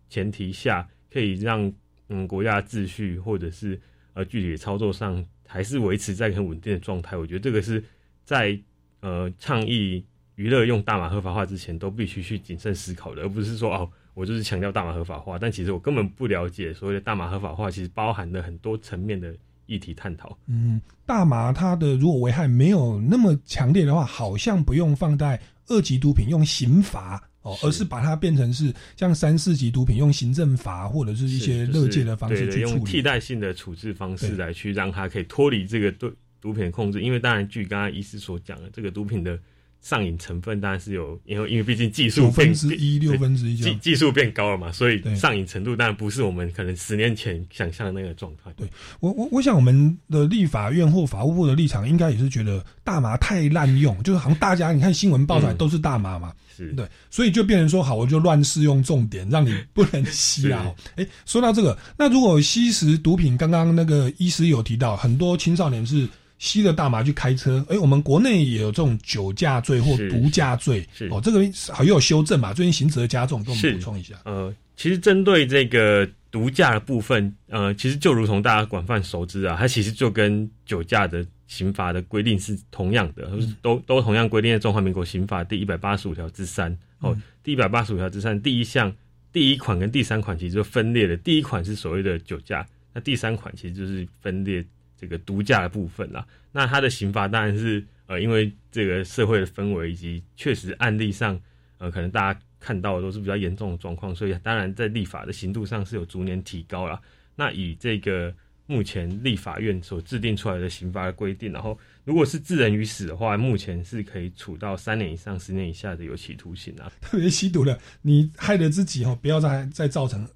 [0.09, 1.73] 前提下，可以让
[2.09, 3.79] 嗯国家秩序或者是
[4.15, 7.17] 呃具体的操作上还是维持在很稳定的状态。
[7.17, 7.83] 我觉得这个是
[8.25, 8.59] 在
[9.01, 10.05] 呃倡议
[10.37, 13.91] 娱乐用大麻合法化之前都必须去谨慎思考的，而不是说哦。
[14.19, 19.33] 我就是强调大麻合法化，但其实我根本不了解所谓的大麻合法化，其实包含了很多层面的
[19.67, 20.37] 议题探讨。
[20.49, 36.11] 嗯，大麻它的如果危害没有那么强烈的话，好像不用放在二级毒品用刑罚哦，而是把它变成是像三四级毒品用行政罚或者是一些乐界的方式去处理，用替代性的处置方式来去让它可以脱离这个对
[36.41, 37.01] 毒品的控制。
[37.03, 39.39] 因为当然，据刚刚医师所讲的，这个毒品的。
[39.81, 48.53] 上瘾成分当然是有，因为因为毕竟技术变分之一六分之一技技术变高了嘛，所以上瘾程度当然不是我们可能十年前想象的那个状态。
[48.57, 48.69] 对。
[49.01, 56.73] 我我我想我们的立法院或法务部的立场应该也是觉得大麻太滥用，就是好像大家你看新闻报出来都是大麻嘛，是。
[56.73, 60.75] 对，所以就变成说好，我就乱适用重点，让你不能吸啊。
[60.97, 66.07] 哎，说到这个，那如果吸食毒品，刚刚那个医师有提到，很多青少年是。
[66.39, 71.41] 吸了大麻去开车，哎，我们国内也有这种酒驾罪或毒驾罪，哦，这个
[71.73, 72.55] 好又有修正嘛？
[72.55, 74.15] 最近刑责加重，跟我们补充一下。
[74.25, 83.29] 呃，其实针对这个毒驾的部分，呃，其实就如同大家广泛熟知啊，它其实就跟酒驾的刑法的规定是同样的，
[83.61, 86.71] 都都同样规定在《中华民国刑法》第一百八十五条之三。
[87.01, 88.95] 哦，第一百八十五条之三第一项
[89.33, 94.65] 第一款跟第三款其实就分裂了，第一款是所谓的酒驾，那第三款其实就是分裂。
[95.01, 101.41] 这个毒驾的部分啦，那他的刑罚当然是呃，因为这个社会的氛围以及确实案例上，
[101.79, 107.01] 呃，可能大家看到的都是比较严重的状况，所以当然在立法的刑度上是有逐年提高了。
[107.37, 108.35] 那以这个
[108.67, 116.91] 目前立法院所制定出来的刑罚的规定，然后如果是致人于死的话，目前是可以处到三年以上十年以下的有期徒刑啊。
[117.01, 120.27] 特别吸毒的，你害了自己哦，不要再再造成。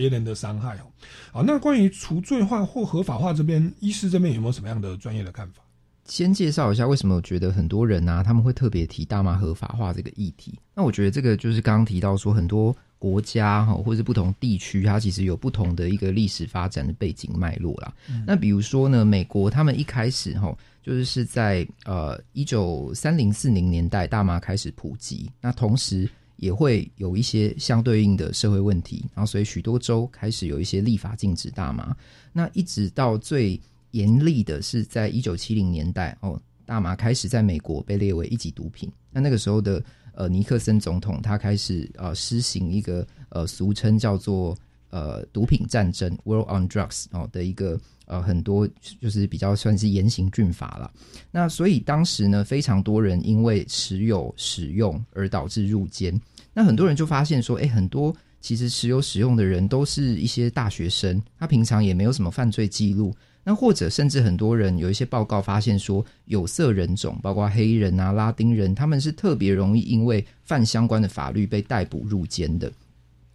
[0.00, 0.88] 别人的伤害哦，
[1.30, 5.62] 好，那关于除罪化或合法化这边，医师这边有没有什么样的专业的看法？
[6.06, 10.58] 先介绍一下为什么我觉得很多人啊，他们会特别提大麻合法化这个议题。
[10.74, 17.92] 那我觉得这个就是刚刚提到说，很多国家哈，或者是不同地区，它其实有不同的一个历史发展的背景脉络啦。
[18.26, 26.08] 那比如说呢，美国他们一开始哈，就是是在呃一九三零四零年代，大麻开始普及，那同时。
[26.40, 31.94] 也会有一些相对应的社会问题，然后所以许多州开始有一些立法禁止大麻。
[32.32, 33.60] 那一直到最
[33.90, 38.90] 严厉的是在一九七零年代哦，大麻开始在美国被列为一级毒品。
[39.10, 39.84] 那那个时候的
[40.14, 44.56] 呃尼克森总统他开始呃施行一个呃俗称叫做
[44.90, 48.68] 呃毒品战争 （World on Drugs） 哦的一个呃很多
[49.00, 50.90] 就是比较算是严刑峻法了。
[51.30, 56.20] 那所以当时呢，非常多人因为持有使用而导致入监。
[56.52, 63.14] 那很多人就发现说，哎，很多其实持有使用的人都是一些大学生，他平常也没有什么犯罪记录。
[63.42, 72.70] 那或者甚至很多人有一些报告发现说，有色人种，包括黑人啊、拉丁人，他们是特别容易因为犯相关的法律被逮捕入监的。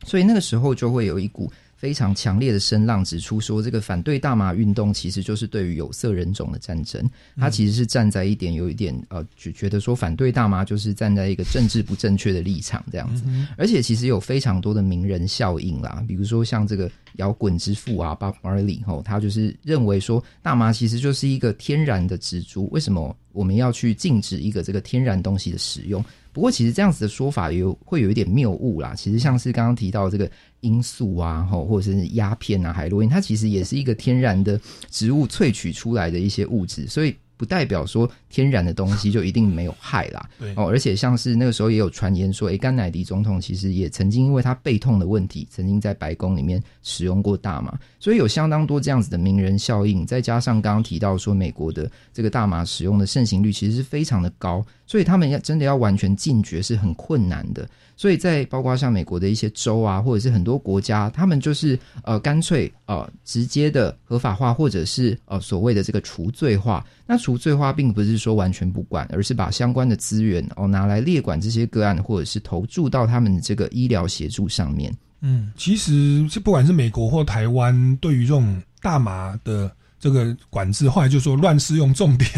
[0.03, 1.51] 所以那个时候就会有一股。
[1.77, 7.07] 非常强烈的声浪指出说，这个反对大麻运动其实就是对于有色人种的战争。
[7.35, 13.23] 他其实是站在一点有一点呃，就觉得说反对大麻就是站在一个政治不正确的立场这样子。
[13.57, 26.03] 而且其实有非常多的名人效应啦，比如说像这个摇滚之父啊，Bob Marley 吼，他就是认为说大麻其实就是一个天然的植株，为什么我们要去禁止一个这个天然东西的使用？
[26.35, 28.93] 不过，其实这样子的说法有会有一点谬误啦。
[28.93, 30.29] 其实像是刚刚提到这个
[30.59, 34.59] 罂粟啊，吼或者是鸦片啊、海洛因，它其实也是一个天然的
[34.91, 37.15] 植物萃取出来的一些物质，所以。
[37.37, 40.29] 不代表说天然的东西就一定没有害啦。
[40.39, 50.05] 对哦，而且像是那个时候也有传言说，诶，甘乃迪总统其实也曾经因为他背痛的问题，曾经在白宫里面使用过大麻，所以有相当多这样子的名人效应。
[50.05, 57.67] 再加上刚刚提到说，美国的这个大麻使用的盛行率其实是非常的高，所以他们要真的要完全禁绝是很困难的。
[57.97, 66.85] 所以在包括像美国的一些州啊，或者是很多国家，他们就是呃干脆呃直接的合法化，或者是呃所谓的这个除罪化。
[67.07, 74.93] 那除罪化并不是说完全不管，而是把相关的资源哦拿来列管这些个案，或者是投注到他们的这个医疗协助上面。
[75.21, 82.29] 嗯，其实是不管是美国或台湾，对于这种大麻的这个管制，后来就说乱适用重点。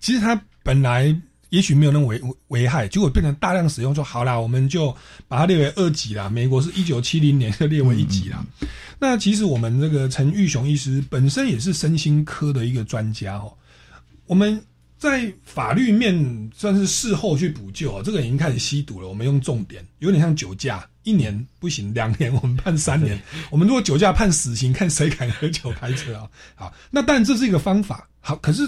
[0.00, 1.14] 其实它本来。
[1.52, 4.90] 也许没有那么危危害，结果变成大量使用，说好啦，我们就
[5.28, 6.26] 把它列为二级啦。
[6.26, 8.42] 美国是一九七零年就列为一级啦。
[8.98, 13.52] 那其实我们这个陈玉雄医师本身也是身心科的一个专家哦。
[14.26, 14.58] 我们
[14.96, 19.06] 在法律面算是事后去补救哦，这个已经开始吸毒了。
[19.06, 23.20] 我们用重点，有点像酒驾，一年不行，两年我们判三年。
[23.52, 26.26] 我们如果酒驾判死刑，看谁敢喝酒开车啊？
[26.54, 28.08] 好，那但这是一个方法。
[28.20, 28.66] 好，可是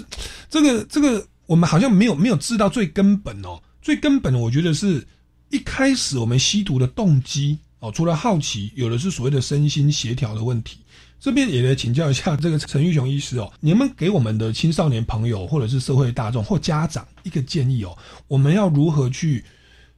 [0.51, 1.25] 这个这个。
[1.47, 5.05] 我们好像没有没有知道最根本哦，最根本的，我觉得是
[5.49, 10.79] 一开始我们吸毒的动机哦，除了好奇，有的是所谓的身心协调的问题。
[11.19, 19.43] 这边也来请教一下这个陈玉雄医师哦，你们给我们的青少年朋友或者是社会大众或家长一个建议哦，我们要如何去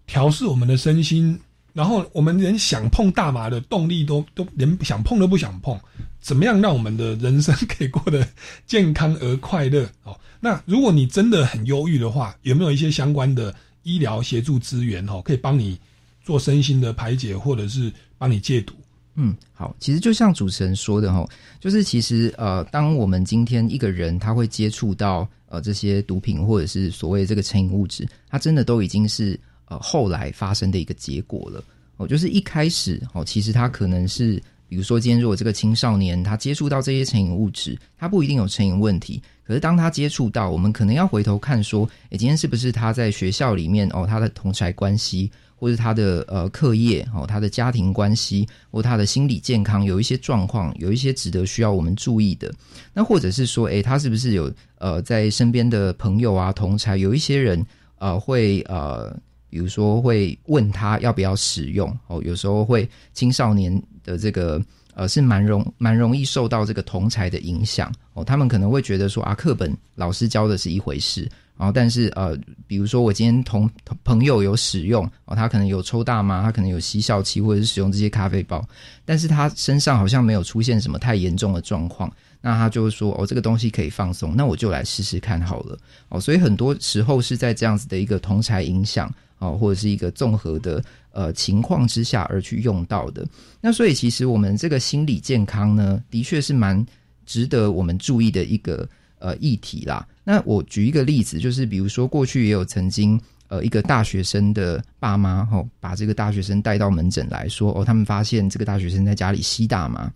[0.05, 1.37] 调试我们的身心？
[1.73, 5.79] 然后我们连想碰大麻的动力都都连想碰都不想碰，
[6.19, 8.27] 怎么样让我们的人生可以过得
[8.65, 10.17] 健康而快乐哦？
[10.39, 15.79] 那如果你真的很忧郁的话，有没有一些相关的医疗协助资源哦，可以帮你
[16.23, 18.73] 做身心的排解，或者是帮你戒毒？
[19.15, 21.27] 嗯，好，其实就像主持人说的哈，
[21.59, 31.63] 就是其实呃，当我们今天一个人他会接触到呃这些毒品或者是所谓这个成瘾物质，它真的都已经是呃后来发生的一个结果了
[31.97, 34.41] 哦，就是一开始哦，其实他可能是。
[34.68, 39.22] 比如说，今天如果这个青少年他接触到这些成瘾物质，他不一定有成瘾问题。
[39.43, 52.53] 可是当他接触到，我们可能要回头看说，诶，今天是不是他在学校里面哦，他的同才关系，或者他的呃课业哦，他的家庭关系，或他的心理健康有一些状况，有一些值得需要我们注意的。
[52.93, 57.65] 那或者是说，诶，他是不是有呃在身边的朋友啊同才有一些人
[57.99, 59.18] 呃会呃。
[59.49, 64.61] 比如说会问他要不要使用哦，有时候会青少年的这个
[64.93, 71.21] 呃是蛮容蛮容易受到这个同才的影响哦，他们可能会觉得说啊课本老师教的是一回事，
[71.57, 72.37] 然后但是呃
[72.67, 73.69] 比如说我今天同
[74.03, 78.67] 朋友有使用哦，他可能有抽大麻，他可能有吸笑气或者是使用这些咖啡包，
[79.05, 82.11] 但是他身上好像没有出现什么太严重的状况，
[82.47, 85.77] 那他就说哦这个东西可以放松，那我就来试试看好了
[86.09, 89.13] 哦，所以很多时候是在这样子的一个同才影响。
[89.39, 93.23] 哦，或者是一个综合的呃情况之下而去用到的，
[93.61, 96.83] 那所以其实我们这个心理健康呢，的确是蛮
[97.23, 98.89] 值得我们注意的一个
[99.19, 100.03] 呃议题啦。
[100.23, 110.11] 那我举一个例子，就是比如说过去也有曾经呃一个大学生的爸妈哦，把这个大学生带到门诊来说哦，他们发现这个大学生在家里吸大麻，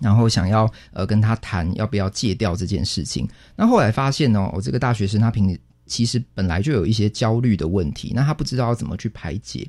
[0.00, 3.28] 然后想要呃跟他谈要不要戒掉这件事情。
[3.56, 9.68] 那后来发现哦，我这个大学生他平其实本来就有一些焦虑的问题，那他不知道要怎么去排解。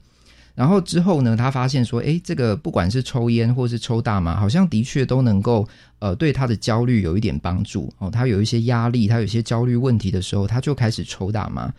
[0.56, 5.68] 然后之后呢，他发现说，诶，这个不管是抽烟或是抽大麻，好像的确都能够
[6.00, 8.10] 呃对他的焦虑有一点帮助哦。
[8.10, 11.70] 他有一些压力，他有一些焦虑问题的时候，他就开始抽大麻。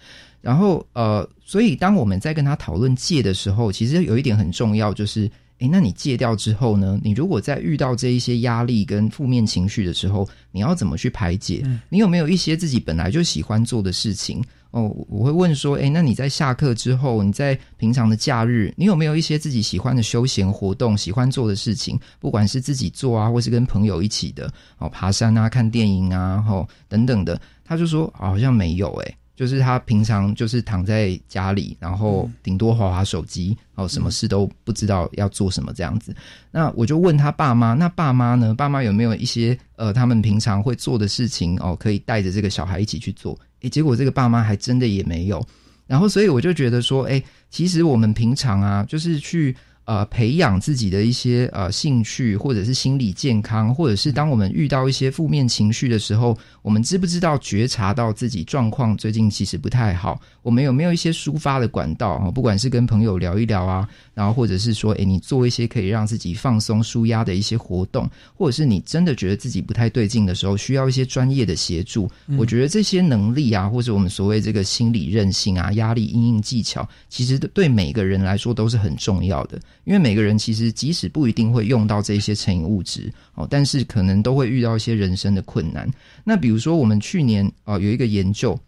[0.42, 6.98] 然后呃，所以当我们在跟他讨论戒的时候，其实有一点很重要，就是诶，那你戒掉之后呢？
[7.02, 11.64] 你如果在遇到这一些压力跟负面情绪的时候，你要怎么去排解？
[11.88, 14.42] 你有没有一些自己本来就喜欢做的事情？
[14.72, 21.98] 哦，我会问说，诶，那你在下课之后，你在平常的假日，你有没有一些自己喜欢的休闲活动、喜欢做的事情？
[22.20, 27.40] 不管是自己做啊，或是跟朋友一起的，哦，爬山啊、看电影啊，哦等等的。
[27.64, 29.16] 他就说，好像没有诶。
[29.36, 36.16] 就是他平常就是躺在家里，然后顶多划划手机，哦，什么事都不知道要做什么这样子。
[36.50, 38.54] 那我就问他爸妈，那爸妈呢？
[38.54, 43.38] 爸妈有没有一些呃，他们平常会做的事情哦，可以带着这个小孩一起去做？
[43.60, 45.46] 诶，结果这个爸妈还真的也没有。
[45.86, 49.54] 然后，所以我就觉得说，诶，其实我们平常啊，就是去。
[49.86, 60.20] 呃，培养自己的一些呃兴趣，或者是心理健康，或者是当我们遇到一些负面情绪的时候，我们知不知道觉察到自己状况最近其实不太好？
[60.42, 62.28] 我们有没有一些抒发的管道啊？
[62.32, 72.10] 不管是跟朋友聊一聊啊，然后或者是说，诶，你做一些可以让自己放松、舒压的一些活动，或者是你真的觉得自己不太对劲的时候，需要一些专业的协助。
[72.36, 79.56] 我觉得这些能力啊，或者我们所谓这个心理韧性啊、压力应应技巧，其实对每个人来说都是很重要的。
[79.86, 85.88] 因为每个人其实即使不一定会用到这些成瘾物质哦，但是可能都会遇到一些人生的困难。
[86.24, 88.58] 那比如说，我们去年啊有一个研究，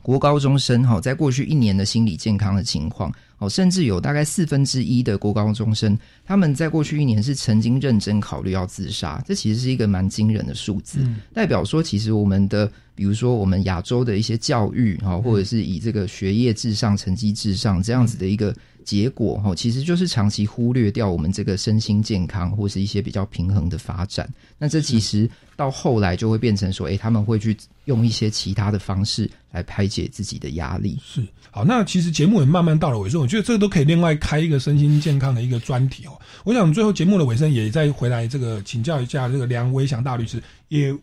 [0.00, 9.20] 国高中生哈，在过去一年的心理健康的情况哦，甚至有大概四分之一的国高中生，他们在过去一年是曾经认真考虑要自杀。
[9.26, 12.70] 这其实是一个蛮惊人的数字，代表说其实我们的。
[12.94, 24.28] 比如说，我们亚洲的一些教育哈，或者是以这个学业至上、成绩至上这样子的一个结果哈，其实就是长期忽略掉我们这个身心健康或是一些比较平衡的发展。
[24.58, 30.96] 那这其实到后来就会变成说，哎，他们会去用一些其他的方式来排解自己的压力。
[31.02, 31.20] 是
[31.50, 36.12] 好，那其实节目也慢慢到了尾声，我觉得这个都可以另外开一个身心健康的一个专题哦。
[36.44, 40.96] 我想最后节目的尾声也再回来这个请教一下这个梁威祥大律师也。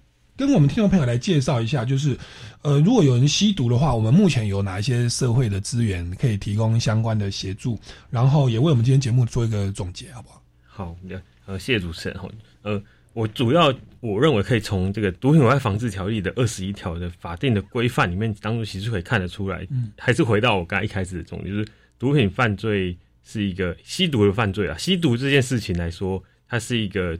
[0.47, 2.17] 跟我们听众朋友来介绍一下，就是，
[2.63, 7.79] 呃，如果有人吸毒的话，我们目前有哪一些社会的资源可以提供相关的协助？
[8.09, 10.41] 然后也为我们今天节目做一个总结，好不好？
[10.65, 10.97] 好，
[11.45, 12.19] 呃，谢谢主持人。
[12.63, 12.81] 呃，
[13.13, 21.67] 我主要我认为可以从这个毒品危害防治条例的二十一条的法定的规范里面当中，其实可以看得出来，嗯，还是回到我刚才一开始的重点，就是
[21.99, 24.75] 毒品犯罪是一个吸毒的犯罪啊。
[24.75, 27.17] 吸毒这件事情来说，它是一个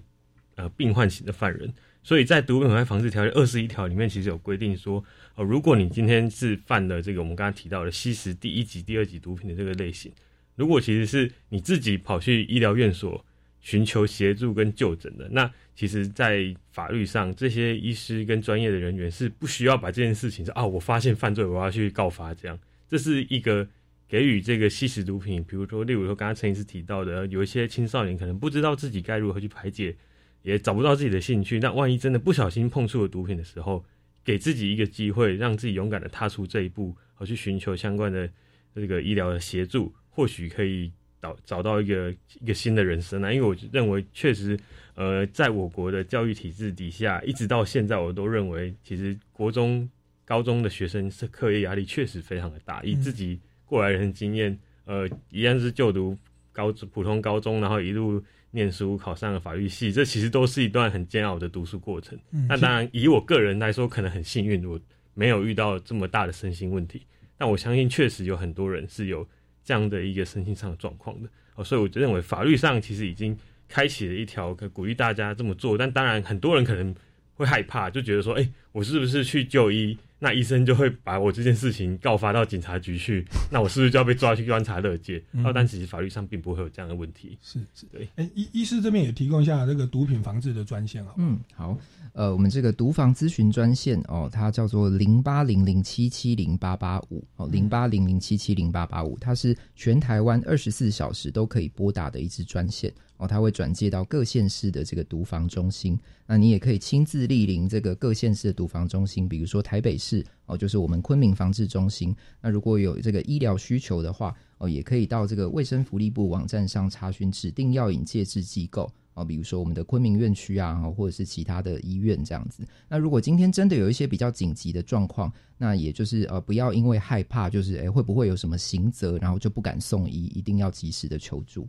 [0.56, 1.72] 呃病患型的犯人。
[2.04, 5.04] 所以在毒品危害防治条例二十一条里面，其实有规定说，
[5.36, 10.12] 哦，如果你今天是犯了这个我们刚刚提到的吸食第一级、第二级毒品的这个类型，
[10.56, 13.24] 如果其实是你自己跑去医疗院所
[13.60, 22.58] 寻求协助跟就诊的，那其实，在法律上，这些医师跟专业的人员是不需要把这件事情说啊，我发现犯罪，我要去告发这样，
[22.90, 23.68] 这是一个
[24.10, 29.96] 给予这个吸食毒品，比如说，例如说刚刚陈医师提到的，有一些青少年可能不知道自己该如何去排解。
[30.44, 33.84] 也找不到自己的兴趣，那万一真的不小心碰触了毒品的时候，
[34.24, 38.30] 给自己一个机会，让自己勇敢的踏出这一步，而去寻求相关的
[38.74, 43.32] 这个医疗的协助，或许可以找找到一个一个新的人生啊！
[43.32, 44.60] 因为我认为，确实，
[44.96, 49.88] 呃，在我国的教育体制底下，一直到现在，我都认为，其实国中、
[50.26, 52.82] 高中的学生是课业压力确实非常的大。
[52.84, 56.18] 以自己过来人经验，呃，一样是就读
[56.52, 58.24] 高普通高中，然后一路。
[58.52, 62.20] 念书考上了法律系，这其实都是一段很煎熬的读书过程。
[62.48, 64.80] 那当然，以我个人来说，可能很幸运，我
[65.14, 67.02] 没有遇到这么大的身心问题。
[67.38, 69.28] 但我相信，确实有很多人是有
[69.64, 71.30] 这样的一个身心上的状况的。
[71.56, 73.38] 哦，所以我就认为，法律上其实已经
[73.68, 75.78] 开启了一条，可鼓励大家这么做。
[75.78, 76.94] 但当然，很多人可能
[77.42, 79.98] 会害怕，就觉得说，哎，我是不是去就医？
[80.24, 85.18] 那医生就会把我这件事情告发到警察局去， 那我是不是就要被抓去观察乐界？
[85.44, 87.36] 啊，但其实法律上并不会有这样的问题。
[87.42, 88.08] 是是，对。
[88.18, 91.14] 哎，医医师这边也提供一下这个毒品防治的专线啊。
[91.18, 91.76] 嗯，好。
[92.14, 105.98] 呃，我们这个毒防咨询专线哦，它叫做零八零零七七零八八五哦，零八零零七七零八八五，它是全台湾二十四小时都可以拨打的一支专线哦，它会转介到各县市的这个毒防中心。
[106.26, 112.16] 那你也可以亲自莅临这个各县市的毒防中心，比如说台北市哦，就是我们昆明防治中心。
[112.42, 118.92] 那如果有这个医疗需求的话哦，也可以到这个卫生福利部网站上查询指定药引戒治机构。
[119.14, 122.66] 哦，比如说我们的昆明院区啊，或者是其他的医院这样子。
[122.88, 131.68] 那如果今天真的有一些比较紧急的状况，那也就是呃，不要因为害怕，就是诶会不会有什么刑责，然后就不敢送医，一定要及时的求助。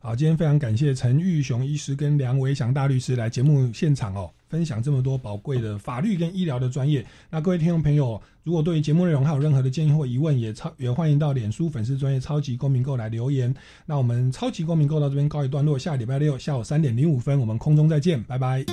[0.00, 7.04] 好，今天非常感谢陈玉雄医师跟梁维祥大律师来节目现场哦，分享这么多宝贵的法律跟医疗的专业。
[7.28, 13.52] 那各位听众朋友，如果对于节目内容还有任何的建议或疑问，也超也欢迎到脸书粉丝专业超级公民购来留言。
[13.86, 18.64] 那我们超级公民购到这边告一段落，下礼拜六下午三点零五分，我们空中再见，拜拜。